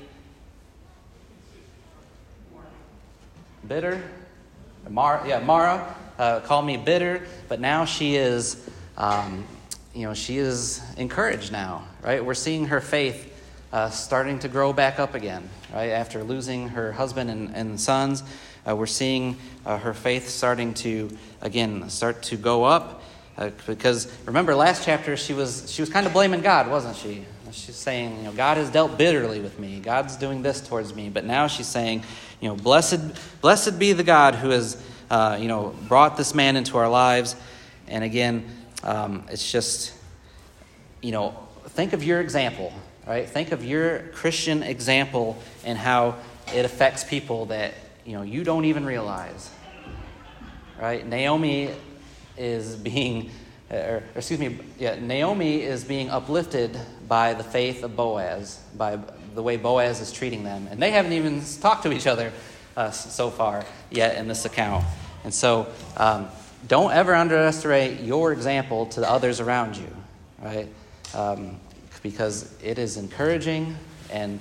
bitter. 3.66 4.02
Mar, 4.88 5.24
yeah, 5.26 5.40
Mara, 5.40 5.96
uh, 6.18 6.40
call 6.40 6.62
me 6.62 6.76
bitter. 6.76 7.26
But 7.48 7.60
now 7.60 7.84
she 7.84 8.16
is, 8.16 8.68
um, 8.96 9.44
you 9.94 10.06
know, 10.06 10.14
she 10.14 10.38
is 10.38 10.82
encouraged 10.96 11.52
now, 11.52 11.84
right? 12.02 12.24
We're 12.24 12.34
seeing 12.34 12.66
her 12.66 12.80
faith 12.80 13.32
uh, 13.72 13.90
starting 13.90 14.38
to 14.40 14.48
grow 14.48 14.72
back 14.72 14.98
up 14.98 15.14
again, 15.14 15.48
right? 15.72 15.90
After 15.90 16.22
losing 16.22 16.68
her 16.68 16.92
husband 16.92 17.30
and, 17.30 17.54
and 17.54 17.80
sons, 17.80 18.22
uh, 18.66 18.74
we're 18.74 18.86
seeing 18.86 19.36
uh, 19.64 19.78
her 19.78 19.94
faith 19.94 20.28
starting 20.28 20.74
to, 20.74 21.16
again, 21.40 21.88
start 21.90 22.22
to 22.24 22.36
go 22.36 22.64
up. 22.64 23.02
Uh, 23.38 23.50
because 23.66 24.10
remember, 24.24 24.54
last 24.54 24.84
chapter 24.84 25.16
she 25.16 25.34
was 25.34 25.70
she 25.70 25.82
was 25.82 25.90
kind 25.90 26.06
of 26.06 26.12
blaming 26.14 26.40
God, 26.40 26.70
wasn't 26.70 26.96
she? 26.96 27.26
She's 27.52 27.76
saying, 27.76 28.16
you 28.16 28.22
know, 28.24 28.32
God 28.32 28.56
has 28.56 28.70
dealt 28.70 28.98
bitterly 28.98 29.40
with 29.40 29.58
me. 29.58 29.78
God's 29.78 30.16
doing 30.16 30.42
this 30.42 30.66
towards 30.66 30.94
me. 30.94 31.10
But 31.10 31.24
now 31.24 31.46
she's 31.46 31.68
saying, 31.68 32.02
you 32.40 32.48
know, 32.48 32.56
blessed 32.56 33.00
blessed 33.40 33.78
be 33.78 33.92
the 33.92 34.02
God 34.02 34.34
who 34.36 34.50
has 34.50 34.82
uh, 35.10 35.38
you 35.40 35.48
know 35.48 35.74
brought 35.88 36.16
this 36.16 36.34
man 36.34 36.56
into 36.56 36.76
our 36.78 36.88
lives. 36.88 37.36
And 37.88 38.02
again, 38.02 38.44
um, 38.82 39.24
it's 39.30 39.50
just 39.50 39.96
you 41.06 41.12
know, 41.12 41.36
think 41.68 41.92
of 41.92 42.02
your 42.02 42.20
example, 42.20 42.72
right? 43.06 43.28
Think 43.28 43.52
of 43.52 43.64
your 43.64 44.00
Christian 44.08 44.62
example 44.62 45.38
and 45.64 45.78
how 45.78 46.16
it 46.54 46.64
affects 46.64 47.04
people 47.04 47.46
that 47.46 47.74
you 48.04 48.14
know 48.14 48.22
you 48.22 48.44
don't 48.44 48.64
even 48.64 48.84
realize. 48.84 49.50
Right? 50.80 51.06
Naomi 51.06 51.70
is 52.36 52.76
being, 52.76 53.30
or, 53.70 54.02
excuse 54.14 54.38
me, 54.38 54.58
yeah, 54.78 54.96
Naomi 54.96 55.62
is 55.62 55.84
being 55.84 56.10
uplifted 56.10 56.78
by 57.08 57.32
the 57.32 57.44
faith 57.44 57.82
of 57.82 57.96
Boaz, 57.96 58.60
by 58.76 58.98
the 59.34 59.42
way 59.42 59.56
Boaz 59.56 60.00
is 60.00 60.12
treating 60.12 60.44
them. 60.44 60.68
And 60.70 60.82
they 60.82 60.90
haven't 60.90 61.12
even 61.14 61.42
talked 61.60 61.84
to 61.84 61.92
each 61.92 62.06
other 62.06 62.32
uh, 62.76 62.90
so 62.90 63.30
far 63.30 63.64
yet 63.90 64.16
in 64.16 64.28
this 64.28 64.44
account. 64.44 64.84
And 65.24 65.32
so 65.32 65.66
um, 65.96 66.28
don't 66.68 66.92
ever 66.92 67.14
underestimate 67.14 68.00
your 68.00 68.32
example 68.32 68.86
to 68.86 69.00
the 69.00 69.10
others 69.10 69.40
around 69.40 69.76
you, 69.76 69.88
right? 70.42 70.68
Um, 71.14 71.58
because 72.02 72.54
it 72.62 72.78
is 72.78 72.96
encouraging 72.96 73.76
and 74.10 74.38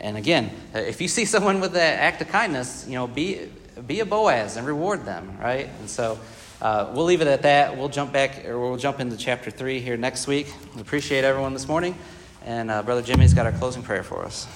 and 0.00 0.16
again, 0.16 0.50
if 0.74 1.00
you 1.00 1.08
see 1.08 1.24
someone 1.24 1.60
with 1.60 1.72
that 1.72 1.98
act 1.98 2.22
of 2.22 2.28
kindness, 2.28 2.86
you 2.86 2.94
know, 2.94 3.06
be 3.06 3.48
be 3.86 4.00
a 4.00 4.04
Boaz 4.04 4.56
and 4.56 4.66
reward 4.66 5.04
them, 5.04 5.36
right? 5.40 5.68
And 5.80 5.90
so 5.90 6.18
uh, 6.60 6.90
we'll 6.94 7.04
leave 7.04 7.20
it 7.20 7.28
at 7.28 7.42
that. 7.42 7.76
We'll 7.76 7.88
jump 7.88 8.12
back, 8.12 8.44
or 8.44 8.58
we'll 8.58 8.76
jump 8.76 9.00
into 9.00 9.16
chapter 9.16 9.50
3 9.50 9.80
here 9.80 9.96
next 9.96 10.26
week. 10.26 10.52
We 10.74 10.80
appreciate 10.80 11.24
everyone 11.24 11.52
this 11.52 11.68
morning. 11.68 11.96
And 12.44 12.70
uh, 12.70 12.82
Brother 12.82 13.02
Jimmy's 13.02 13.34
got 13.34 13.46
our 13.46 13.52
closing 13.52 13.82
prayer 13.82 14.02
for 14.02 14.24
us. 14.24 14.46